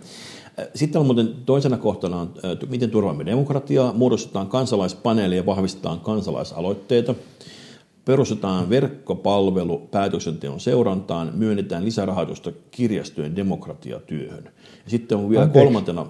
Sitten 0.74 1.00
on 1.00 1.06
muuten 1.06 1.28
toisena 1.46 1.76
kohtana, 1.76 2.20
on, 2.20 2.34
miten 2.68 2.90
turvaamme 2.90 3.26
demokratiaa, 3.26 3.92
muodostetaan 3.92 4.46
kansalaispaneeli 4.46 5.36
ja 5.36 5.46
vahvistetaan 5.46 6.00
kansalaisaloitteita, 6.00 7.14
perustetaan 8.04 8.70
verkkopalvelu 8.70 9.78
päätöksenteon 9.78 10.60
seurantaan, 10.60 11.32
myönnetään 11.34 11.84
lisärahoitusta 11.84 12.52
kirjastojen 12.70 13.36
demokratiatyöhön. 13.36 14.44
Ja 14.84 14.90
sitten 14.90 15.18
on 15.18 15.30
vielä 15.30 15.42
Anteeksi. 15.42 15.64
kolmantena 15.64 16.06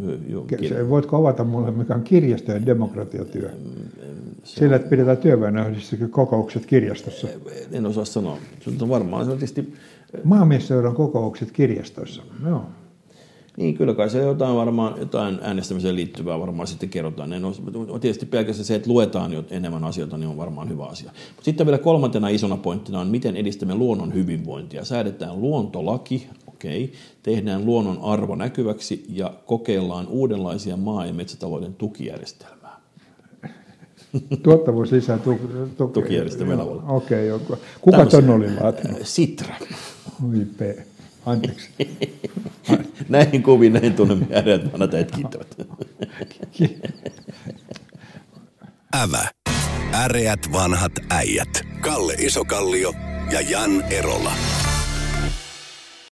Kir- 0.00 0.88
Voitko 0.88 1.16
avata 1.16 1.44
mulle, 1.44 1.70
mikä 1.70 1.94
on 1.94 2.02
kirjastojen 2.02 2.66
demokratiatyö? 2.66 3.50
Sillä, 4.44 4.76
että 4.76 4.88
pidetään 4.88 5.16
työväenyhdistyksen 5.16 6.10
kokoukset 6.10 6.66
kirjastossa. 6.66 7.28
En 7.72 7.86
osaa 7.86 8.04
sanoa. 8.04 8.38
Se 8.60 8.70
on 8.82 8.88
varmaan 8.88 9.24
se 9.24 9.30
on 9.30 9.38
tietysti... 9.38 9.74
Maamiesseuran 10.24 10.94
kokoukset 10.94 11.52
kirjastoissa. 11.52 12.22
Joo. 12.46 12.64
Niin, 13.56 13.74
kyllä 13.74 13.94
kai 13.94 14.10
se 14.10 14.18
jotain 14.18 14.56
varmaan, 14.56 14.94
jotain 15.00 15.38
äänestämiseen 15.42 15.96
liittyvää 15.96 16.40
varmaan 16.40 16.66
sitten 16.66 16.88
kerrotaan. 16.88 17.32
En 17.32 17.44
ole, 17.44 18.00
tietysti 18.00 18.26
pelkästään 18.26 18.64
se, 18.64 18.74
että 18.74 18.90
luetaan 18.90 19.32
jo 19.32 19.44
enemmän 19.50 19.84
asioita, 19.84 20.16
niin 20.18 20.28
on 20.28 20.36
varmaan 20.36 20.68
hyvä 20.68 20.84
asia. 20.84 21.10
Mutta 21.28 21.44
sitten 21.44 21.66
vielä 21.66 21.78
kolmantena 21.78 22.28
isona 22.28 22.56
pointtina 22.56 23.00
on, 23.00 23.06
miten 23.06 23.36
edistämme 23.36 23.74
luonnon 23.74 24.14
hyvinvointia. 24.14 24.84
Säädetään 24.84 25.40
luontolaki, 25.40 26.28
okei, 26.62 26.84
okay. 26.84 26.96
tehdään 27.22 27.66
luonnon 27.66 27.98
arvo 28.02 28.34
näkyväksi 28.34 29.04
ja 29.08 29.34
kokeillaan 29.46 30.08
uudenlaisia 30.08 30.76
maa- 30.76 31.06
ja 31.06 31.12
metsätalouden 31.12 31.74
tukijärjestelmää. 31.74 32.80
Tuottavuus 34.42 34.92
lisää 34.92 35.18
tu- 35.18 35.40
tu- 35.76 35.88
tukijärjestelmän 35.88 36.60
avulla. 36.60 36.82
Okei, 36.88 37.32
okay, 37.32 37.56
kuka 37.80 38.06
ton 38.06 38.30
oli 38.30 38.54
laatinut? 38.60 38.98
Sitra. 39.02 39.54
Oi 40.28 40.46
Anteeksi. 41.26 41.68
näihin 43.08 43.42
kuviin, 43.42 43.72
näihin 43.72 43.94
tunnelmiin 43.94 44.34
ääreen 44.34 44.72
vanhat 44.72 44.94
äijät 44.94 45.10
kiittävät. 45.10 45.56
Ävä. 49.02 49.28
Äreät 49.94 50.40
vanhat 50.52 50.92
äijät. 51.10 51.62
Kalle 51.80 52.14
Isokallio 52.18 52.92
ja 53.32 53.40
Jan 53.40 53.82
Erola. 53.92 54.32